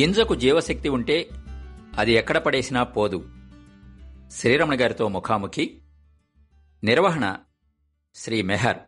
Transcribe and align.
గింజకు 0.00 0.34
జీవశక్తి 0.34 0.88
ఉంటే 0.88 1.28
అది 1.98 2.12
ఎక్కడ 2.12 2.38
పడేసినా 2.38 2.82
పోదు. 2.82 3.30
శ్రీరమణ 4.30 4.80
గారితో 4.80 5.08
ముఖాముఖి. 5.08 5.82
నిర్వహణ 6.84 7.38
శ్రీ 8.14 8.42
మెహర్. 8.42 8.78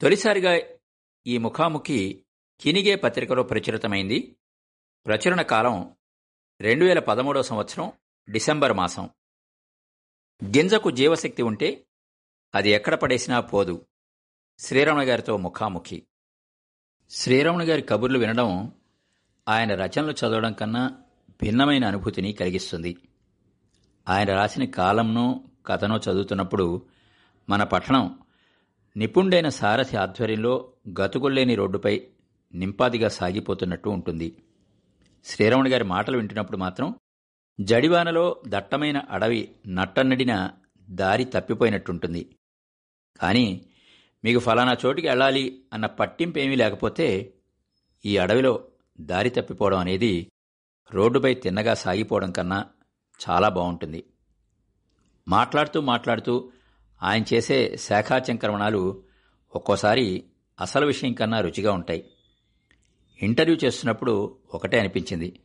తొలిసారిగా 0.00 0.60
ఈ 1.26 1.38
ముఖాముఖి 1.38 2.24
కినిగే 2.60 2.94
పత్రికలో 2.94 3.42
ప్రచురితమైంది. 3.42 4.36
ప్రచురణ 5.06 5.42
కాలం 5.42 5.96
రెండు 6.60 6.84
వేల 6.84 6.98
పదమూడవ 6.98 7.42
సంవత్సరం 7.42 7.92
డిసెంబర్ 8.30 8.72
మాసం. 8.72 9.10
గింజకు 10.44 10.90
జీవశక్తి 10.90 11.42
ఉంటే 11.42 11.86
అది 12.54 12.70
ఎక్కడ 12.70 12.94
పడేసినా 12.94 13.40
పోదు. 13.40 13.86
శ్రీరమణ 14.58 15.08
గారితో 15.08 15.36
ముఖాముఖి. 15.36 16.06
శ్రీరమణ 17.10 17.62
గారి 17.62 17.82
కబుర్లు 17.82 18.18
వినడం 18.18 18.72
ఆయన 19.48 19.74
రచనలు 19.74 20.12
చదవడం 20.12 20.52
కన్నా 20.52 20.96
భిన్నమైన 21.42 21.84
అనుభూతిని 21.84 22.32
కలిగిస్తుంది. 22.32 22.96
ఆయన 24.08 24.34
రాసిన 24.34 24.64
కాలంనో 24.64 25.44
కథనో 25.66 25.96
చదువుతున్నప్పుడు 25.96 26.82
మన 27.48 27.64
పట్టణం 27.64 28.18
నిపుణుడైన 28.96 29.48
సారథి 29.48 29.96
ఆధ్వర్యంలో 29.96 30.72
గతుకుల్లేని 31.00 31.54
రోడ్డుపై 31.54 32.02
నింపాదిగా 32.54 33.08
సాగిపోతున్నట్టు 33.08 33.88
ఉంటుంది. 33.88 34.42
శ్రీరమణ 35.24 35.72
గారి 35.72 35.84
మాటలు 35.84 36.16
వింటున్నప్పుడు 36.16 36.56
మాత్రం 36.56 36.94
జడివానలో 37.60 38.42
దట్టమైన 38.48 38.98
అడవి 38.98 39.50
నట్టనడిన 39.66 40.50
దారి 40.90 41.24
తప్పిపోయినట్టుంటుంది. 41.24 42.36
కానీ 43.20 43.66
మీకు 44.24 44.38
ఫలానా 44.38 44.76
చోటికి 44.86 45.08
వెళ్ళాలి 45.08 45.64
అన్న 45.72 45.86
పట్టింపేమీ 45.86 46.56
లేకపోతే 46.56 47.34
ఈ 48.04 48.16
అడవిలో 48.16 48.68
దారి 49.00 49.30
తప్పిపోవడం 49.30 49.78
అనేది 49.78 50.30
రోడ్డుపై 50.94 51.34
తిన్నగా 51.34 51.74
సాగిపోవడం 51.74 52.32
కన్నా 52.32 52.66
చాలా 53.30 53.48
బాగుంటుంది 53.48 54.04
మాట్లాడుతూ 55.28 55.80
మాట్లాడుతూ 55.80 56.52
ఆయన 57.02 57.24
చేసే 57.34 57.76
శాఖాచంక్రమణాలు 57.76 59.02
ఒక్కోసారి 59.56 60.24
అసలు 60.60 60.86
విషయం 60.86 61.12
కన్నా 61.12 61.40
రుచిగా 61.40 61.72
ఉంటాయి. 61.72 62.10
ఇంటర్వ్యూ 63.22 63.56
చేస్తున్నప్పుడు 63.64 64.38
ఒకటే 64.54 64.78
అనిపించింది. 64.78 65.40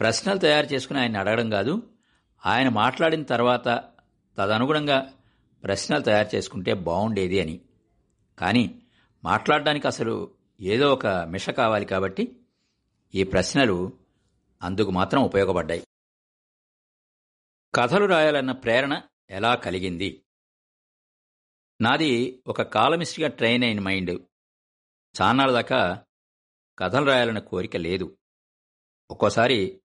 ప్రశ్నలు 0.00 0.38
తయారు 0.38 0.66
చేసుకుని 0.66 1.00
ఆయన 1.00 1.18
అడగడం 1.18 1.50
కాదు 1.50 1.82
ఆయన 2.46 2.68
మాట్లాడిన 2.68 3.22
తర్వాత 3.22 3.84
తదనుగుణంగా 4.38 5.12
ప్రశ్నలు 5.64 6.00
తయారు 6.00 6.36
చేసుకుంటే 6.36 6.74
బాగుండేది 6.74 7.40
అని. 7.40 7.60
కానీ 8.38 8.82
మాట్లాడడానికి 9.24 9.86
అసలు 9.86 10.30
ఏదో 10.60 10.92
ఒక 10.92 11.06
మిష 11.06 11.50
కావాలి 11.50 11.86
కాబట్టి 11.86 12.36
ఈ 13.16 13.24
ప్రశ్నలు 13.24 13.98
అందుకు 14.62 14.90
మాత్రం 14.90 15.22
ఉపయోగపడ్డాయి. 15.22 15.86
కథలు 17.74 18.04
రాయాలన్న 18.04 18.52
ప్రేరణ 18.52 19.02
ఎలా 19.30 19.54
కలిగింది? 19.54 20.26
నాది 21.80 22.42
ఒక 22.46 22.62
కాలమిస్ట్గా 22.62 23.28
ట్రైన్ 23.28 23.64
అయిన 23.64 23.80
మైండ్. 23.80 24.22
చాన్నాళ్ళ 25.22 25.52
దాకా 25.52 26.04
కథలు 26.78 27.04
రాయాలన్న 27.04 27.38
కోరిక 27.38 27.76
లేదు. 27.76 28.18
ఒక్కోసారి 29.10 29.82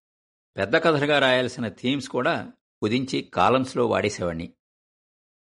పెద్ద 0.56 0.76
కథలుగా 0.76 1.18
రాయాల్సిన 1.18 1.68
థీమ్స్ 1.68 2.08
కూడా 2.08 2.52
కుదించి 2.82 3.22
కాలమ్స్లో 3.22 3.86
వాడేసేవాడిని 3.86 4.54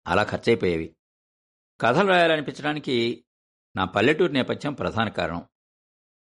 అలా 0.07 0.23
ఖర్చయిపోయేవి. 0.23 0.95
కథలు 1.81 2.07
రాయాలనిపించడానికి 2.07 3.25
నా 3.75 3.85
పల్లెటూరు 3.85 4.31
నేపథ్యం 4.31 4.73
ప్రధాన 4.73 5.09
కారణం. 5.09 5.49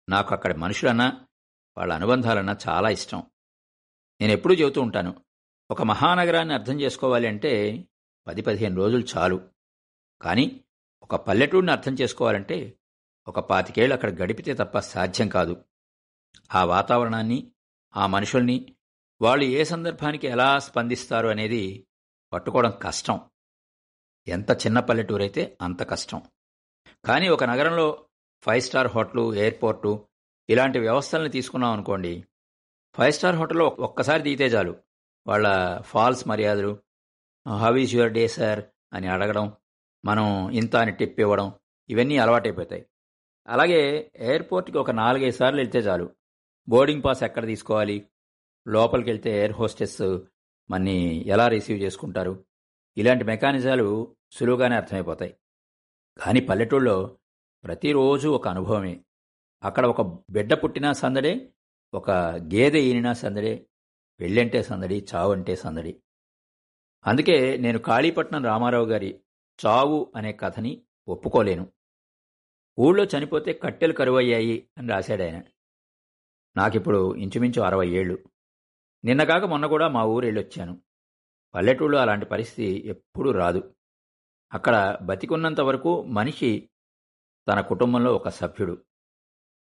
నాకు 0.09 0.35
అక్కడి 0.35 0.55
మనుషులన్నా 0.55 1.24
వాళ్ళ 1.77 1.93
అనుబంధాలన్నా 1.93 2.57
చాలా 2.69 2.89
ఇష్టం. 2.89 3.23
నేను 4.21 4.33
ఎప్పుడూ 4.33 4.55
చెబుతూ 4.55 4.81
ఉంటాను 4.81 5.25
ఒక 5.71 5.83
మహానగరాన్ని 5.83 6.55
అర్థం 6.55 6.81
చేసుకోవాలి 6.81 7.27
అంటే 7.27 7.85
పది 8.27 8.43
పదిహేను 8.43 8.77
రోజులు 8.77 9.07
చాలు. 9.17 9.49
కానీ 10.23 10.61
ఒక 11.03 11.17
పల్లెటూరిని 11.17 11.73
అర్థం 11.73 11.95
చేసుకోవాలంటే 11.95 12.79
ఒక 13.29 13.41
పాతికేళ్ళు 13.41 13.95
అక్కడ 13.95 14.23
గడిపితే 14.23 14.55
తప్ప 14.55 14.79
సాధ్యం 14.79 15.29
కాదు. 15.29 15.65
ఆ 16.55 16.65
వాతావరణాన్ని 16.65 17.51
ఆ 17.97 18.07
మనుషుల్ని 18.07 18.75
వాళ్ళు 19.23 19.45
ఏ 19.45 19.65
సందర్భానికి 19.65 20.27
ఎలా 20.27 20.59
స్పందిస్తారు 20.59 21.29
అనేది 21.29 21.87
పట్టుకోవడం 22.33 22.73
కష్టం. 22.83 23.21
ఎంత 24.29 24.51
చిన్న 24.51 24.81
పల్లెటూరైతే 24.81 25.59
అంత 25.63 25.83
కష్టం. 25.83 26.23
కానీ 27.05 27.29
ఒక 27.29 27.45
నగరంలో 27.45 28.07
ఫైవ్ 28.43 28.63
స్టార్ 28.63 28.87
హోటలు 28.87 29.35
ఎయిర్పోర్టు 29.35 30.07
ఇలాంటి 30.51 30.79
వ్యవస్థలను 30.79 31.29
తీసుకున్నాం 31.29 31.73
అనుకోండి 31.73 32.25
ఫైవ్ 32.95 33.13
స్టార్ 33.13 33.37
హోటల్లో 33.37 33.77
ఒక్కసారి 33.79 34.23
దిగితే 34.23 34.47
చాలు. 34.47 34.77
వాళ్ళ 35.27 35.81
ఫాల్స్ 35.81 36.29
మర్యాదలు 36.29 36.79
how 37.59 37.77
is 37.77 37.95
your 37.95 38.13
day 38.13 38.29
sir? 38.29 38.65
అని 38.93 39.07
అడగడం 39.07 39.53
మనం 40.05 40.51
ఇంత 40.51 40.77
అని 40.77 40.93
టిప్ 40.93 41.21
ఇవ్వడం 41.21 41.53
ఇవన్నీ 41.89 42.17
అలవాటైపోతాయి. 42.17 42.87
అలాగే 43.49 44.11
ఎయిర్పోర్ట్కి 44.17 44.79
ఒక 44.79 44.91
నాలుగైదు 44.91 45.37
సార్లు 45.37 45.61
వెళ్తే 45.61 45.79
చాలు. 45.79 46.11
బోర్డింగ్ 46.69 47.03
పాస్ 47.05 47.23
ఎక్కడ 47.23 47.47
తీసుకోవాలి? 47.47 48.09
లోపలికి 48.69 49.11
వెళ్తే 49.11 49.39
ఎయిర్ 49.39 49.53
హోస్టెస్ 49.53 50.19
మన్ని 50.71 51.29
ఎలా 51.29 51.49
రిసీవ్ 51.49 51.83
చేసుకుంటారు? 51.83 52.45
ఇలాంటి 52.97 53.25
మెకానిజాలు 53.25 54.17
సులువుగానే 54.33 54.77
అర్థమైపోతాయి. 54.77 55.37
కానీ 56.19 56.41
పల్లెటూళ్ళలో 56.41 57.19
ప్రతిరోజు 57.65 58.29
ఒక 58.29 58.49
అనుభవమే. 58.49 59.05
అక్కడ 59.65 59.87
ఒక 59.87 60.25
బిడ్డ 60.31 60.55
పుట్టినా 60.55 60.93
సందడే 60.93 61.53
ఒక 61.95 62.11
గేదె 62.55 62.81
ఈనినా 62.81 63.13
సందడే 63.13 63.67
పెళ్ళంటే 64.21 64.63
సందడి 64.63 65.07
చావంటే 65.15 65.57
సందడి. 65.57 66.03
అందుకే 67.07 67.57
నేను 67.57 67.79
కాళీపట్నం 67.79 68.45
రామారావు 68.45 68.87
గారి 68.87 69.21
చావు 69.67 70.13
అనే 70.17 70.33
కథని 70.33 70.83
ఒప్పుకోలేను. 71.09 71.73
ఊళ్ళో 72.79 73.05
చనిపోతే 73.05 73.53
కట్టెలు 73.53 73.93
కరువయ్యాయి 73.93 74.69
అని 74.79 74.89
రాశాడాయన 74.89 75.43
నాకిప్పుడు 76.57 77.15
ఇంచుమించు 77.15 77.63
అరవై 77.63 77.89
ఏళ్ళు. 77.89 78.19
నిన్నగాక 79.05 79.45
మొన్న 79.45 79.67
కూడా 79.67 79.89
మా 79.89 80.05
ఊరు 80.05 80.25
వెళ్ళొచ్చాను 80.25 80.81
పల్లెటూళ్ళు 81.55 81.99
అలాంటి 81.99 82.27
పరిస్థితి 82.27 82.83
ఎప్పుడూ 82.89 83.33
రాదు. 83.33 83.75
అక్కడ 84.53 84.99
బతికున్నంత 85.03 85.61
వరకు 85.61 86.03
మనిషి 86.03 86.69
తన 87.49 87.61
కుటుంబంలో 87.61 88.15
ఒక 88.15 88.29
సభ్యుడు. 88.29 88.85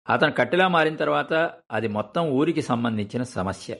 అతను 0.10 0.32
కట్టెలా 0.32 0.68
మారిన 0.68 0.96
తర్వాత 0.96 1.34
అది 1.72 1.88
మొత్తం 1.88 2.30
ఊరికి 2.32 2.62
సంబంధించిన 2.62 3.24
సమస్య. 3.24 3.80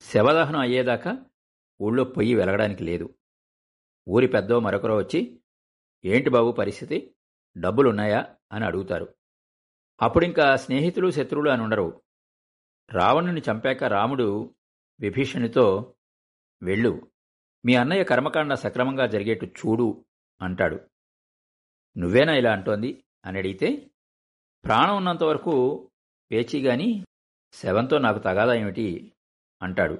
శవదహనం 0.00 0.60
అయ్యేదాకా 0.60 1.18
ఊళ్ళో 1.82 2.04
పొయ్యి 2.04 2.34
వెలగడానికి 2.34 2.84
లేదు. 2.84 3.14
ఊరి 4.08 4.26
పెద్దో 4.26 4.60
మరొకరో 4.60 4.96
వచ్చి 4.96 5.40
ఏంటి 6.04 6.30
బాబు 6.30 6.52
పరిస్థితి? 6.52 7.14
డబ్బులున్నాయా? 7.58 8.34
అని 8.52 8.64
అడుగుతారు. 8.64 9.14
అప్పుడింకా 10.02 10.56
స్నేహితులు 10.56 11.10
శత్రువులు 11.10 11.50
అని 11.50 11.62
ఉండరు. 11.62 12.02
రావణుని 12.92 13.40
చంపాక 13.40 13.84
రాముడు 13.84 14.54
విభీషణితో 15.00 15.94
వెళ్ళు 16.62 17.10
మీ 17.64 17.74
అన్నయ్య 17.74 18.04
కర్మకాండ 18.04 18.54
సక్రమంగా 18.54 19.06
జరిగేట్టు 19.06 19.46
చూడు 19.46 20.04
అంటాడు. 20.42 20.80
నువ్వేనా 21.98 22.34
ఇలా 22.34 22.52
అంటోంది? 22.52 23.04
అని 23.24 23.38
అడిగితే 23.38 23.90
ప్రాణం 24.64 24.96
ఉన్నంత 24.96 25.22
వరకు 25.22 25.88
పేచీగాని 26.32 27.04
శవంతో 27.52 27.98
నాకు 27.98 28.18
తగాదా 28.18 28.54
ఏమిటి? 28.54 29.12
అంటాడు. 29.62 29.98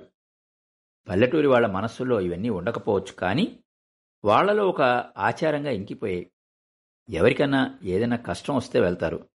పల్లెటూరి 1.08 1.46
వాళ్ళ 1.46 1.66
మనస్సులో 1.66 2.20
ఇవన్నీ 2.20 2.48
ఉండకపోవచ్చు 2.48 3.12
కానీ 3.12 3.64
వాళ్ళలో 4.24 4.68
ఒక 4.68 4.82
ఆచారంగా 5.18 5.70
ఇంకిపోయాయి. 5.70 6.30
ఎవరికన్నా 7.10 7.78
ఏదైనా 7.82 8.16
కష్టం 8.16 8.56
వస్తే 8.56 8.80
వెళ్తారు. 8.80 9.28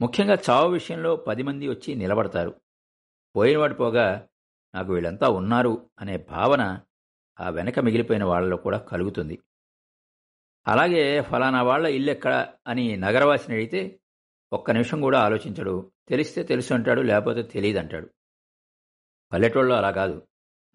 ముఖ్యంగా 0.00 0.38
చావు 0.50 0.72
విషయంలో 0.72 1.16
పది 1.16 1.42
మంది 1.42 1.68
వచ్చి 1.68 1.94
నిలబడతారు. 1.94 2.60
పోయినవాడు 3.36 3.74
పోగా 3.74 4.28
నాకు 4.74 4.92
వీళ్ళంతా 4.92 5.28
ఉన్నారు 5.28 5.90
అనే 6.00 6.16
భావన 6.16 6.80
ఆ 7.40 7.48
వెనక 7.48 7.78
మిగిలిపోయిన 7.78 8.24
వాళ్ళలో 8.24 8.56
కూడా 8.56 8.78
కలుగుతుంది. 8.78 9.38
అలాగే 10.66 11.22
ఫలానా 11.22 11.62
వాళ్ళ 11.62 11.86
ఇల్లు 11.86 12.10
ఎక్కడ 12.10 12.52
అని 12.66 12.96
నగరవాసిని 12.96 13.54
అడిగితే 13.54 14.00
ఒక్క 14.52 14.70
నిమిషం 14.70 15.00
కూడా 15.00 15.20
ఆలోచించడు. 15.20 15.92
తెలిస్తే 16.08 16.42
తెలుసు 16.42 16.74
అంటాడు 16.74 17.00
లేకపోతే 17.00 17.42
తెలియదు 17.42 17.78
అంటాడు 17.78 18.10
పల్లెటూళ్ళలో 19.32 19.76
అలా 19.76 19.90
కాదు. 19.90 20.22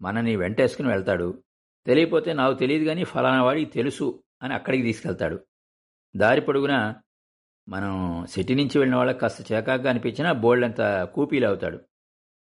మనని 0.02 0.36
వెంటేసుకుని 0.36 0.88
వెళ్తాడు. 0.88 1.42
తెలియపోతే 1.86 2.32
నాకు 2.32 2.54
తెలియదు 2.54 2.84
కానీ 2.84 3.04
ఫలానా 3.04 3.42
వాడికి 3.42 3.70
తెలుసు 3.70 4.22
అని 4.42 4.54
అక్కడికి 4.54 4.82
తీసుకెళ్తాడు. 4.82 5.46
దారి 6.16 6.40
పొడుగునా 6.40 7.02
మనం 7.68 8.26
సిటీ 8.26 8.54
నుంచి 8.54 8.78
వెళ్ళిన 8.78 8.96
వాళ్ళకి 8.96 9.18
కాస్త 9.18 9.52
చేకాగ్గా 9.52 9.90
అనిపించినా 9.90 10.32
బోల్డంత 10.32 11.02
కూపీలు 11.02 11.46
అవుతాడు. 11.46 11.78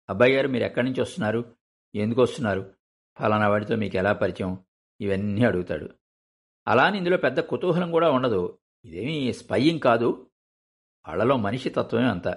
అబ్బాయి 0.10 0.36
గారు 0.36 0.48
మీరు 0.48 0.63
ఎక్కడి 0.63 0.86
నుంచి 0.86 1.01
వస్తున్నారు? 1.01 1.56
ఎందుకు 1.95 2.21
వస్తున్నారు? 2.21 2.74
ఫలానా 3.19 3.50
వాడితో 3.50 3.75
మీకు 3.75 3.98
ఎలా 3.98 4.13
పరిచయం? 4.13 4.60
ఇవన్నీ 5.01 5.45
అడుగుతాడు. 5.45 5.89
అలానే 6.68 6.98
ఇందులో 6.98 7.18
పెద్ద 7.18 7.39
కుతూహలం 7.39 7.92
కూడా 7.92 8.12
ఉండదు. 8.12 8.60
ఇదేమీ 8.86 9.33
స్పయ్యింగ్ 9.33 9.80
కాదు. 9.80 10.29
వాళ్ళలో 11.09 11.38
మనిషి 11.38 11.69
తత్వమే 11.69 12.09
అంత. 12.09 12.27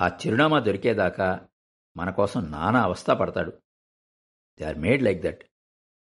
ఆ 0.00 0.08
చిరునామా 0.08 0.58
దొరికేదాకా 0.58 1.48
మన 1.96 2.10
కోసం 2.10 2.50
నానా 2.50 2.82
అవస్థ 2.82 3.10
పడతాడు. 3.10 3.50
They 4.58 4.64
are 4.64 4.78
made 4.78 5.02
like 5.02 5.22
that 5.22 5.44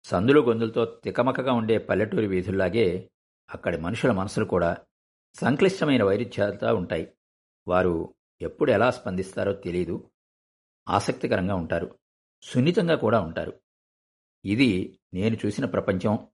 సందులు 0.04 0.42
గొంతులతో 0.42 0.86
తికమకగా 0.86 1.54
ఉండే 1.54 1.78
పల్లెటూరి 1.78 2.28
వీధుల్లాగే 2.28 3.12
అక్కడి 3.52 3.78
మనుషుల 3.78 4.12
మనసులు 4.12 4.46
కూడా 4.46 4.78
సంక్లిష్టమైన 5.34 6.04
వైరుధ్యాలతో 6.04 6.76
ఉంటాయి. 6.76 7.14
వారు 7.68 8.16
ఎప్పుడు 8.42 8.72
ఎలా 8.72 8.92
స్పందిస్తారో 8.92 9.54
తెలియదు 9.54 10.12
ఆసక్తికరంగా 10.90 11.56
ఉంటారు. 11.56 12.00
సున్నితంగా 12.42 12.96
కూడా 12.96 13.20
ఉంటారు. 13.22 13.62
ఇది 14.46 15.00
నేను 15.14 15.38
చూసిన 15.46 15.66
ప్రపంచం 15.66 16.28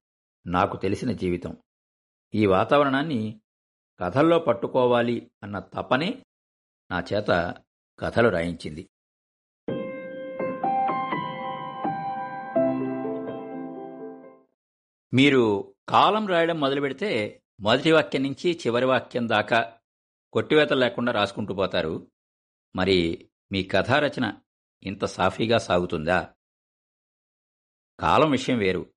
నాకు 0.48 0.78
తెలిసిన 0.78 1.12
జీవితం. 1.12 1.58
ఈ 2.34 2.46
వాతావరణాన్ని 2.46 3.42
కథల్లో 4.00 4.40
పట్టుకోవాలి 4.40 5.32
అన్న 5.44 5.60
తపనే 5.60 6.26
నా 6.92 7.04
చేత 7.14 7.56
కథలు 8.00 8.30
రాయించింది. 8.30 8.90
మీరు 15.14 15.76
కాలం 15.90 16.28
రాయడం 16.28 16.60
మొదలు 16.60 16.82
పెడితే 16.82 17.42
మొదటి 17.60 17.92
వాక్యం 17.92 18.24
నుంచి 18.24 18.60
చివరి 18.68 18.86
వాక్యం 18.86 19.30
దాకా 19.30 19.80
కొట్టివేత 20.34 20.74
లేకుండా 20.74 21.12
రాసుకుంటూ 21.12 21.54
పోతారు. 21.54 22.08
మరి 22.76 23.30
మీ 23.52 23.64
కథా 23.64 24.00
రచన 24.00 24.34
ఇంత 24.84 25.06
సాఫీగా 25.06 25.58
సాగుతుందా? 25.58 26.34
కాలం 28.00 28.32
విషయం 28.32 28.58
వేరు. 28.58 28.94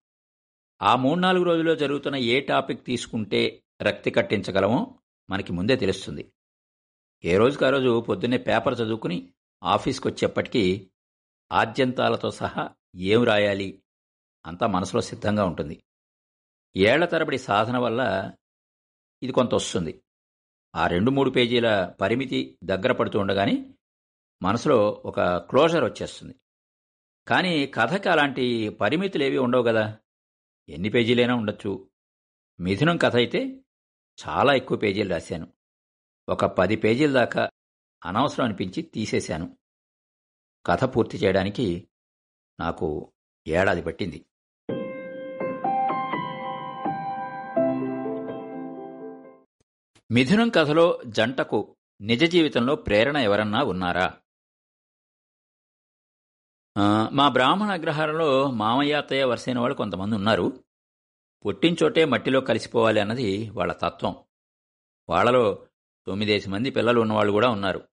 ఆ 0.83 0.97
మూడు 0.97 1.21
నాలుగు 1.21 1.45
రోజుల్లో 1.45 1.77
జరుగుతున్న 1.77 2.17
ఏ 2.17 2.41
టాపిక్ 2.41 2.85
తీసుకుంటే 2.85 3.63
రక్తి 3.83 4.11
కట్టించగలమో 4.11 4.99
మనకి 5.31 5.53
ముందే 5.53 5.77
తెలుస్తుంది. 5.77 6.33
ఏ 7.25 7.37
రోజుకు 7.37 7.65
ఆ 7.65 7.71
రోజు 7.71 8.01
పొద్దున్నే 8.01 8.39
పేపర్ 8.39 8.81
చదువుకుని 8.81 9.33
ఆఫీస్కి 9.63 10.09
వచ్చేప్పటికీ 10.09 10.91
ఆద్యంతాలతో 11.53 12.31
సహా 12.31 12.71
ఏం 12.97 13.25
రాయాలి 13.25 13.83
అంతా 14.47 14.67
మనసులో 14.67 15.01
సిద్ధంగా 15.01 15.45
ఉంటుంది. 15.45 15.83
ఏళ్ళ 16.77 17.05
తరబడి 17.05 17.39
సాధన 17.39 17.79
వల్ల 17.79 18.33
ఇది 19.23 19.33
కొంత 19.33 19.55
వస్తుంది. 19.55 20.03
ఆ 20.75 20.87
రెండు 20.87 21.11
మూడు 21.11 21.31
పేజీల 21.31 21.95
పరిమితి 22.01 22.59
దగ్గర 22.65 22.93
పడుతూ 22.93 23.19
ఉండగానే 23.19 23.75
మనసులో 24.43 25.03
ఒక 25.05 25.21
క్లోజర్ 25.21 25.85
వచ్చేస్తుంది. 25.85 26.35
కానీ 27.29 27.67
కథకి 27.67 28.09
అలాంటి 28.09 28.69
పరిమితులు 28.69 29.25
ఏవి 29.25 29.39
ఉండవు 29.39 29.63
కదా. 29.63 29.99
ఎన్ని 30.69 30.89
పేజీలైనా 30.89 31.35
ఉండొచ్చు. 31.35 31.91
మిథునం 32.61 32.97
కథ 32.97 33.17
అయితే 33.17 33.65
చాలా 34.29 34.55
ఎక్కువ 34.55 34.77
పేజీలు 34.77 35.11
రాశాను. 35.11 35.53
ఒక 36.29 36.45
పది 36.45 36.77
పేజీల 36.77 37.13
దాకా 37.13 37.51
అనవసరం 38.05 38.45
అనిపించి 38.45 38.83
తీసేశాను. 38.83 39.59
కథ 40.67 40.85
పూర్తి 40.85 41.19
చేయడానికి 41.19 41.89
నాకు 42.61 43.13
ఏడాది 43.47 43.83
పట్టింది. 43.83 44.27
మిథునం 50.11 50.49
కథలో 50.49 51.03
జంటకు 51.07 51.77
నిజ 52.01 52.25
జీవితంలో 52.25 52.77
ప్రేరణ 52.77 53.17
ఎవరన్నా 53.17 53.63
ఉన్నారా? 53.63 54.21
మా 57.13 57.29
బ్రాహ్మణ 57.29 57.71
అగ్రహారంలో 57.71 58.51
మామయ్య 58.51 58.95
అత్తయ్య 58.95 59.25
వరుసైన 59.25 59.59
వాళ్ళు 59.59 59.77
కొంతమంది 59.77 60.15
ఉన్నారు. 60.17 60.65
పుట్టించోటే 61.47 62.05
మట్టిలో 62.05 62.41
కలిసిపోవాలి 62.41 63.01
అన్నది 63.01 63.51
వాళ్ళ 63.51 63.73
తత్వం. 63.73 64.17
వాళ్ళలో 65.09 65.67
తొమ్మిదేసి 66.07 66.51
మంది 66.51 66.71
పిల్లలు 66.71 67.01
ఉన్నవాళ్ళు 67.01 67.33
కూడా 67.33 67.49
ఉన్నారు. 67.49 67.89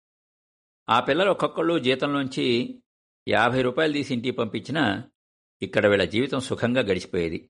ఆ 0.89 0.99
పిల్లలు 0.99 1.31
ఒక్కొక్కళ్ళు 1.31 1.79
జీతంలోంచి 1.79 2.79
యాభై 3.27 3.61
రూపాయలు 3.61 3.94
తీసి 3.94 4.13
ఇంటికి 4.13 4.38
పంపించినా 4.38 5.03
ఇక్కడ 5.61 5.88
వీళ్ళ 5.88 6.03
జీవితం 6.03 6.39
సుఖంగా 6.39 6.81
గడిచిపోయేది. 6.81 7.49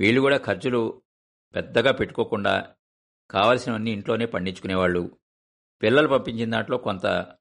వీళ్ళు 0.00 0.20
కూడా 0.20 0.36
ఖర్చులు 0.36 1.02
పెద్దగా 1.54 1.92
పెట్టుకోకుండా 1.92 2.74
కావలసినవన్నీ 3.30 3.90
ఇంట్లోనే 3.90 4.26
పండించుకునేవాళ్ళు. 4.26 5.18
పిల్లలు 5.82 6.08
పంపించిన 6.08 6.50
దాంట్లో 6.50 6.78
కొంత 6.78 7.36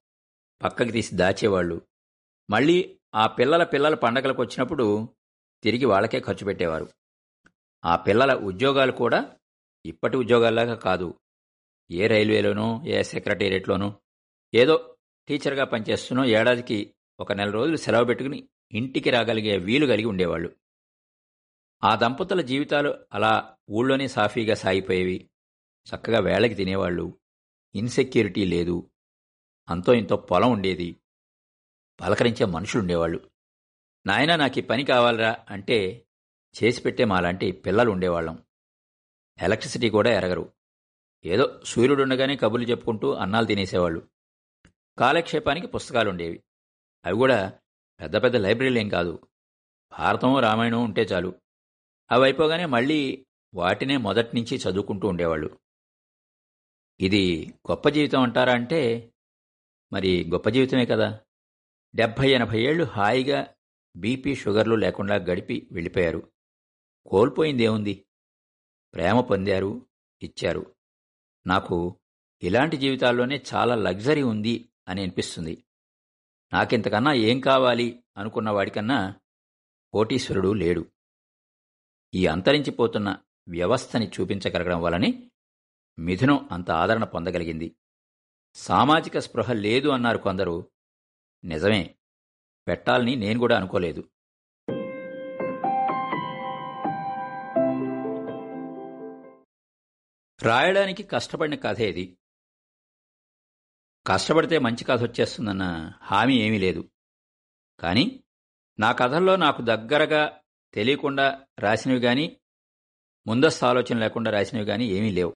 పక్కకి 0.64 0.92
తీసి 0.92 1.16
దాచేవాళ్ళు. 1.16 1.82
మళ్ళీ 2.50 3.00
ఆ 3.16 3.28
పిల్లల 3.28 3.64
పిల్లల 3.64 3.96
పండగలకు 3.96 4.42
వచ్చినప్పుడు 4.42 5.10
తిరిగి 5.64 5.86
వాళ్ళకే 5.86 6.20
ఖర్చు 6.20 6.46
పెట్టేవారు. 6.46 6.90
ఆ 7.86 7.96
పిల్లల 7.96 8.34
ఉద్యోగాలు 8.34 8.92
కూడా 8.92 9.36
ఇప్పటి 9.86 10.18
ఉద్యోగాల్లాగా 10.18 10.76
కాదు. 10.76 11.20
ఏ 11.92 12.08
రైల్వేలోనో 12.08 12.82
ఏ 12.86 13.04
సెక్రటేరియట్లోనో 13.04 14.00
ఏదో 14.54 14.98
టీచర్గా 15.28 15.64
పనిచేస్తున్నో 15.64 16.26
ఏడాదికి 16.26 16.96
ఒక 17.20 17.32
నెల 17.34 17.50
రోజులు 17.50 17.78
సెలవు 17.78 18.06
పెట్టుకుని 18.06 18.50
ఇంటికి 18.72 19.10
రాగలిగే 19.10 19.58
వీలు 19.58 19.86
కలిగి 19.86 20.06
ఉండేవాళ్ళు. 20.06 20.56
ఆ 21.84 21.96
దంపతుల 21.96 22.42
జీవితాలు 22.42 23.06
అలా 23.14 23.56
ఊళ్ళోనే 23.70 24.08
సాఫీగా 24.08 24.56
సాగిపోయేవి. 24.56 25.30
చక్కగా 25.86 26.20
వేళకి 26.20 26.54
తినేవాళ్ళు. 26.54 27.20
ఇన్సెక్యూరిటీ 27.76 28.46
లేదు. 28.46 28.90
అంతో 29.70 29.94
ఇంతో 29.94 30.16
పొలం 30.16 30.52
ఉండేది. 30.52 30.96
పలకరించే 32.02 32.46
మనుషులు 32.46 32.82
ఉండేవాళ్ళు 32.82 33.30
నాయనా 34.08 34.36
నాకు 34.36 34.60
ఈ 34.60 34.62
పని 34.62 34.84
కావాలరా 34.84 35.46
అంటే 35.50 36.07
చేసి 36.64 36.82
పెట్టే 36.82 37.06
మాలాంటి 37.06 37.52
పిల్లలు 37.52 37.92
ఉండేవాళ్ళం 37.92 38.44
ఎలక్ట్రిసిటీ 39.42 39.90
కూడా 39.90 40.12
ఎరగరు. 40.12 40.54
ఏదో 41.26 41.62
సూర్యుడు 41.66 42.04
ఉండగానే 42.04 42.36
కబుర్లు 42.36 42.68
చెప్పుకుంటూ 42.68 43.14
అన్నాలు 43.14 43.46
తినేసేవాళ్ళు. 43.46 44.10
కాలక్షేపానికి 44.98 45.68
పుస్తకాలు 45.68 46.10
ఉండేవి 46.10 46.44
అవి 47.06 47.16
కూడా 47.16 47.60
పెద్ద 48.00 48.24
పెద్ద 48.24 48.36
లైబ్రరీలు 48.36 48.80
ఏం 48.80 48.90
కాదు. 48.90 49.28
భారతం 49.92 50.40
రామాయణం 50.40 50.84
ఉంటే 50.84 51.02
చాలు. 51.02 51.34
అవి 52.12 52.24
అయిపోగానే 52.24 52.66
మళ్ళీ 52.66 53.26
వాటినే 53.54 53.98
మొదటి 53.98 54.36
నుంచి 54.36 54.58
చదువుకుంటూ 54.58 55.08
ఉండేవాళ్ళు. 55.08 55.60
ఇది 57.00 57.54
గొప్ప 57.72 57.90
జీవితం 57.90 58.22
అంటారా 58.22 58.54
అంటే 58.54 59.14
మరి 59.94 60.30
గొప్ప 60.30 60.50
జీవితమే 60.50 60.86
కదా. 60.86 61.20
డెబ్భై 61.96 62.30
ఎనభై 62.30 62.62
ఏళ్ళు 62.62 62.84
హాయిగా 62.84 63.54
బీపీ 63.98 64.36
షుగర్లు 64.36 64.76
లేకుండా 64.76 65.16
గడిపి 65.16 65.68
వెళ్ళిపోయారు. 65.72 66.32
కోల్పోయిందేముంది? 67.08 68.06
ప్రేమ 68.94 69.20
పొందారు 69.20 69.86
ఇచ్చారు. 70.22 70.76
నాకు 71.48 72.00
ఇలాంటి 72.44 72.78
జీవితాల్లోనే 72.78 73.44
చాలా 73.54 73.76
లగ్జరీ 73.76 74.24
ఉంది 74.24 74.70
అని 74.88 75.02
అనిపిస్తుంది. 75.02 75.64
నాకింతకన్నా 76.54 77.14
ఏం 77.14 77.40
కావాలి 77.40 78.04
అనుకున్న 78.18 78.50
వాడికన్నా 78.50 79.16
కోటీశ్వరుడు 79.94 80.54
లేడు. 80.54 80.86
ఈ 82.14 82.26
అంతరించిపోతున్న 82.26 83.18
వ్యవస్థని 83.48 84.08
చూపించగలగడం 84.08 84.82
వలనే 84.82 85.32
మిథునం 86.00 86.50
అంత 86.52 86.72
ఆదరణ 86.72 87.04
పొందగలిగింది. 87.04 87.76
సామాజిక 88.54 89.18
స్పృహ 89.18 89.52
లేదు 89.52 89.90
అన్నారు 89.90 90.18
కొందరు. 90.18 90.72
నిజమే 91.44 91.96
పెట్టాలని 92.68 93.16
నేను 93.16 93.40
కూడా 93.40 93.58
అనుకోలేదు. 93.58 94.10
రాయడానికి 100.42 101.04
కష్టపడిన 101.04 101.56
కథ 101.56 101.80
ఇది. 101.80 102.18
కష్టపడితే 104.08 104.60
మంచి 104.60 104.84
కథ 104.84 105.04
వచ్చేస్తుందన్న 105.04 105.92
హామీ 106.04 106.36
ఏమీ 106.36 106.60
లేదు. 106.60 106.92
కానీ 107.80 108.24
నా 108.80 108.92
కథల్లో 108.92 109.36
నాకు 109.36 109.62
దగ్గరగా 109.62 110.42
తెలియకుండా 110.74 111.46
రాసినవి 111.60 112.00
కానీ 112.00 112.42
ముందస్తు 113.28 113.66
ఆలోచన 113.66 113.98
లేకుండా 113.98 114.32
రాసినవి 114.32 114.66
కానీ 114.66 114.86
ఏమీ 114.86 115.12
లేవు. 115.12 115.36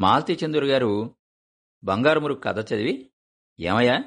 మాలతి 0.00 0.38
చందూర్ 0.44 0.64
గారు 0.64 1.16
బంగారు 1.84 2.34
కథ 2.34 2.72
చదివి 2.72 3.12
ఏమయ్యా 3.60 4.04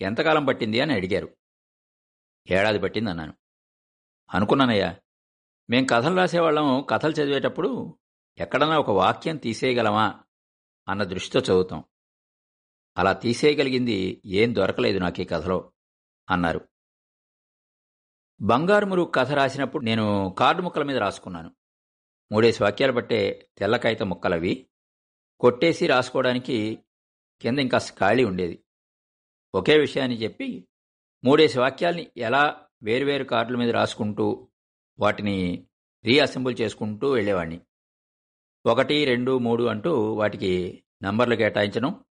ఎంతకాలం 0.00 0.44
పట్టింది? 0.44 0.80
అని 0.80 0.94
అడిగారు. 0.94 1.36
ఏడాది 2.50 2.78
పట్టింది 2.78 3.10
అన్నాను 3.10 3.34
అనుకున్నానయ్యా. 4.34 5.00
మేం 5.70 5.84
కథలు 5.84 6.16
రాసేవాళ్ళం 6.16 6.86
కథలు 6.90 7.12
చదివేటప్పుడు 7.12 7.98
ఎక్కడన్నా 8.38 8.78
ఒక 8.78 8.90
వాక్యం 8.90 9.36
తీసేయగలమా 9.36 10.24
అన్న 10.88 11.04
దృష్టితో 11.04 11.40
చదువుతాం. 11.40 11.84
అలా 12.96 13.12
తీసేయగలిగింది 13.12 14.22
ఏం 14.26 14.54
దొరకలేదు 14.54 14.98
నాకు 14.98 15.20
ఈ 15.20 15.24
కథలో 15.24 15.72
అన్నారు. 16.30 16.68
బంగారు 18.40 18.86
మురుగు 18.86 19.06
కథ 19.06 19.32
రాసినప్పుడు 19.32 19.84
నేను 19.84 20.36
కార్డు 20.38 20.62
ముక్కల 20.62 20.82
మీద 20.82 20.96
రాసుకున్నాను. 20.96 21.56
మూడేసి 22.32 22.62
వాక్యాలు 22.62 22.92
పట్టే 22.92 23.50
తెల్ల 23.58 23.76
కాగిత 23.76 24.02
ముక్కలవి 24.02 24.66
కొట్టేసి 25.40 25.86
రాసుకోవడానికి 25.86 26.78
కింద 27.40 27.58
ఇంకా 27.58 27.78
ఖాళీ 27.78 28.24
ఉండేది. 28.24 28.64
ఒకే 29.54 29.78
విషయాన్ని 29.78 30.22
చెప్పి 30.22 30.68
మూడేసి 31.24 31.60
వాక్యాల్ని 31.60 32.10
ఎలా 32.16 32.66
వేరువేరు 32.82 33.24
కార్డుల 33.24 33.56
మీద 33.56 33.70
రాసుకుంటూ 33.70 34.48
వాటిని 34.98 35.66
రీఅసెంబుల్ 36.04 36.56
చేసుకుంటూ 36.60 37.10
వెళ్ళేవాడిని 37.10 37.60
ఒకటి 38.66 39.04
రెండు 39.04 39.38
మూడు 39.38 39.64
అంటూ 39.64 40.14
వాటికి 40.14 40.82
నంబర్లు 41.02 41.34
కేటాయించడం 41.34 42.04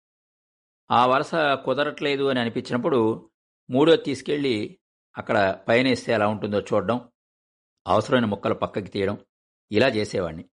ఆ 0.92 1.06
వరుస 1.06 1.34
కుదరట్లేదు 1.66 2.24
అని 2.24 2.40
అనిపించినప్పుడు 2.40 3.30
మూడో 3.72 3.96
తీసుకెళ్ళి 3.96 4.80
అక్కడ 5.18 5.38
పైన 5.68 5.88
వేస్తే 5.88 6.14
ఎలా 6.14 6.28
ఉంటుందో 6.28 6.60
చూడడం 6.60 7.10
అవసరమైన 7.88 8.26
ముక్కలు 8.26 8.54
పక్కకి 8.54 8.90
తీయడం 8.92 9.18
ఇలా 9.72 9.88
చేసేవాడిని 9.88 10.46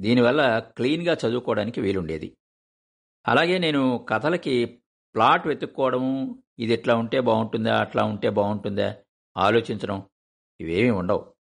దీనివల్ల 0.00 0.58
క్లీన్గా 0.58 1.14
చదువుకోవడానికి 1.14 1.80
వీలుండేది. 1.80 2.36
అలాగే 3.26 3.58
నేను 3.58 4.06
కథలకి 4.10 4.64
ప్లాట్ 5.14 5.46
వెతుక్కోవడము 5.46 6.44
ఇది 6.58 6.72
ఎట్లా 6.72 6.94
ఉంటే 6.96 7.20
బాగుంటుందా 7.20 7.80
అట్లా 7.80 8.04
ఉంటే 8.04 8.30
బాగుంటుందా 8.30 8.88
ఆలోచించడం 9.36 9.98
ఇవేమీ 10.60 10.90
ఉండవు. 10.90 11.34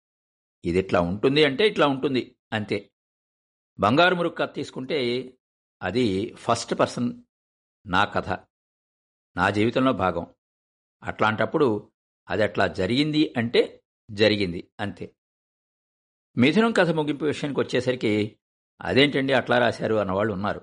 ఇది 0.66 0.80
ఇట్లా 0.80 1.02
ఉంటుంది 1.02 1.46
అంటే 1.46 1.68
ఇట్లా 1.68 1.88
ఉంటుంది 1.88 2.36
అంతే. 2.54 2.91
బంగారు 3.82 4.16
మురుగు 4.16 4.34
కథ 4.34 4.54
తీసుకుంటే 4.54 5.32
అది 5.82 6.34
ఫస్ట్ 6.34 6.80
పర్సన్ 6.80 7.24
నా 7.86 8.04
కథ 8.06 8.30
నా 9.38 9.50
జీవితంలో 9.50 9.94
భాగం. 9.94 10.28
అట్లాంటప్పుడు 11.04 11.92
అది 12.30 12.44
అట్లా 12.44 12.68
జరిగింది 12.68 13.34
అంటే 13.38 13.84
జరిగింది 14.12 14.72
అంతే. 14.80 15.16
మిథునం 16.38 16.72
కథ 16.72 16.90
ముగింపు 16.90 17.26
విషయానికి 17.26 17.60
వచ్చేసరికి 17.60 18.40
అదేంటండి 18.82 19.34
అట్లా 19.34 19.58
రాశారు 19.58 19.96
అన్నవాళ్ళు 19.96 20.34
ఉన్నారు. 20.34 20.62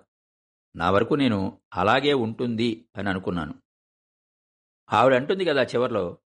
నా 0.77 0.91
వరకు 0.91 1.15
నేను 1.15 1.61
అలాగే 1.75 2.13
ఉంటుంది 2.13 2.89
అని 2.97 3.09
అనుకున్నాను. 3.09 3.55
ఆవిడ 4.93 5.15
అంటుంది 5.15 5.45
కదా 5.45 5.63
చివర్లో 5.63 6.19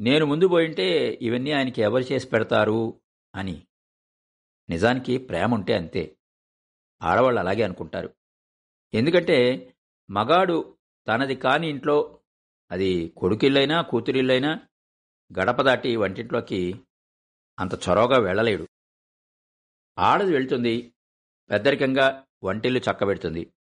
నేను 0.00 0.26
ముందు 0.26 0.48
పోయింటే 0.48 1.18
ఇవన్నీ 1.22 1.50
ఆయనకి 1.50 1.82
ఎవరు 1.82 2.12
చేసి 2.12 2.28
పెడతారు? 2.28 3.00
అని. 3.34 3.66
నిజానికి 4.68 5.18
ప్రేమ 5.18 5.54
ఉంటే 5.54 5.74
అంతే. 5.74 6.16
ఆడవాళ్ళు 7.04 7.40
అలాగే 7.40 7.62
అనుకుంటారు. 7.62 8.14
ఎందుకంటే 8.94 9.38
మగాడు 10.10 10.76
తనది 11.08 11.36
కాని 11.36 11.68
ఇంట్లో 11.68 12.20
అది 12.70 13.14
కొడుకిళ్ళైనా 13.16 13.82
కూతురిళ్ళైనా 13.82 14.60
గడప 15.40 15.62
దాటి 15.62 15.96
వంటింట్లోకి 15.96 16.80
అంత 17.58 17.74
చొరవగా 17.74 18.18
వెళ్ళలేడు. 18.18 18.68
ఆడది 19.98 20.32
వెళ్తుంది 20.32 20.94
పెద్దరికంగా 21.50 22.24
వంటిల్లు 22.44 22.80
చక్కబెడుతుంది. 22.80 23.52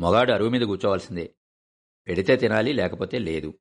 మొగాడు 0.00 0.32
అరువు 0.32 0.48
మీద 0.48 0.62
కూర్చోవలసిందే. 0.62 1.34
పెడితే 2.08 2.36
తినాలి 2.36 2.72
లేకపోతే 2.72 3.18
లేదు. 3.18 3.58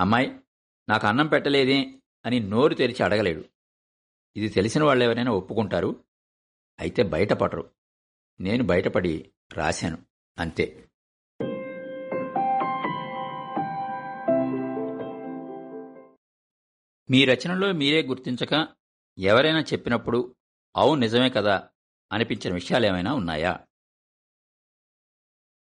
అమ్మాయి 0.00 0.40
నాకు 0.88 1.06
అన్నం 1.06 1.26
పెట్టలేదే 1.26 2.00
అని 2.26 2.40
నోరు 2.40 2.74
తెరిచి 2.74 3.02
అడగలేడు. 3.02 3.44
ఇది 4.36 4.48
తెలిసిన 4.48 4.84
వాళ్ళు 4.84 5.04
ఎవరైనా 5.04 5.32
ఒప్పుకుంటారు 5.32 6.04
అయితే 6.80 7.02
బయటపడరు. 7.02 7.70
నేను 8.42 8.64
బయటపడి 8.64 9.32
రాశాను. 9.52 9.98
అంతే. 10.38 10.88
మీ 17.10 17.24
రచనలో 17.24 17.72
మీరే 17.72 18.02
గుర్తించక 18.02 18.68
ఎవరైనా 19.18 19.60
చెప్పినప్పుడు 19.60 20.36
అవును 20.76 21.00
నిజమే 21.00 21.30
కదా 21.30 21.68
అనిపించిన 22.12 22.54
విషయాలు 22.54 22.86
ఏమైనా 22.86 23.14
ఉన్నాయా? 23.14 23.60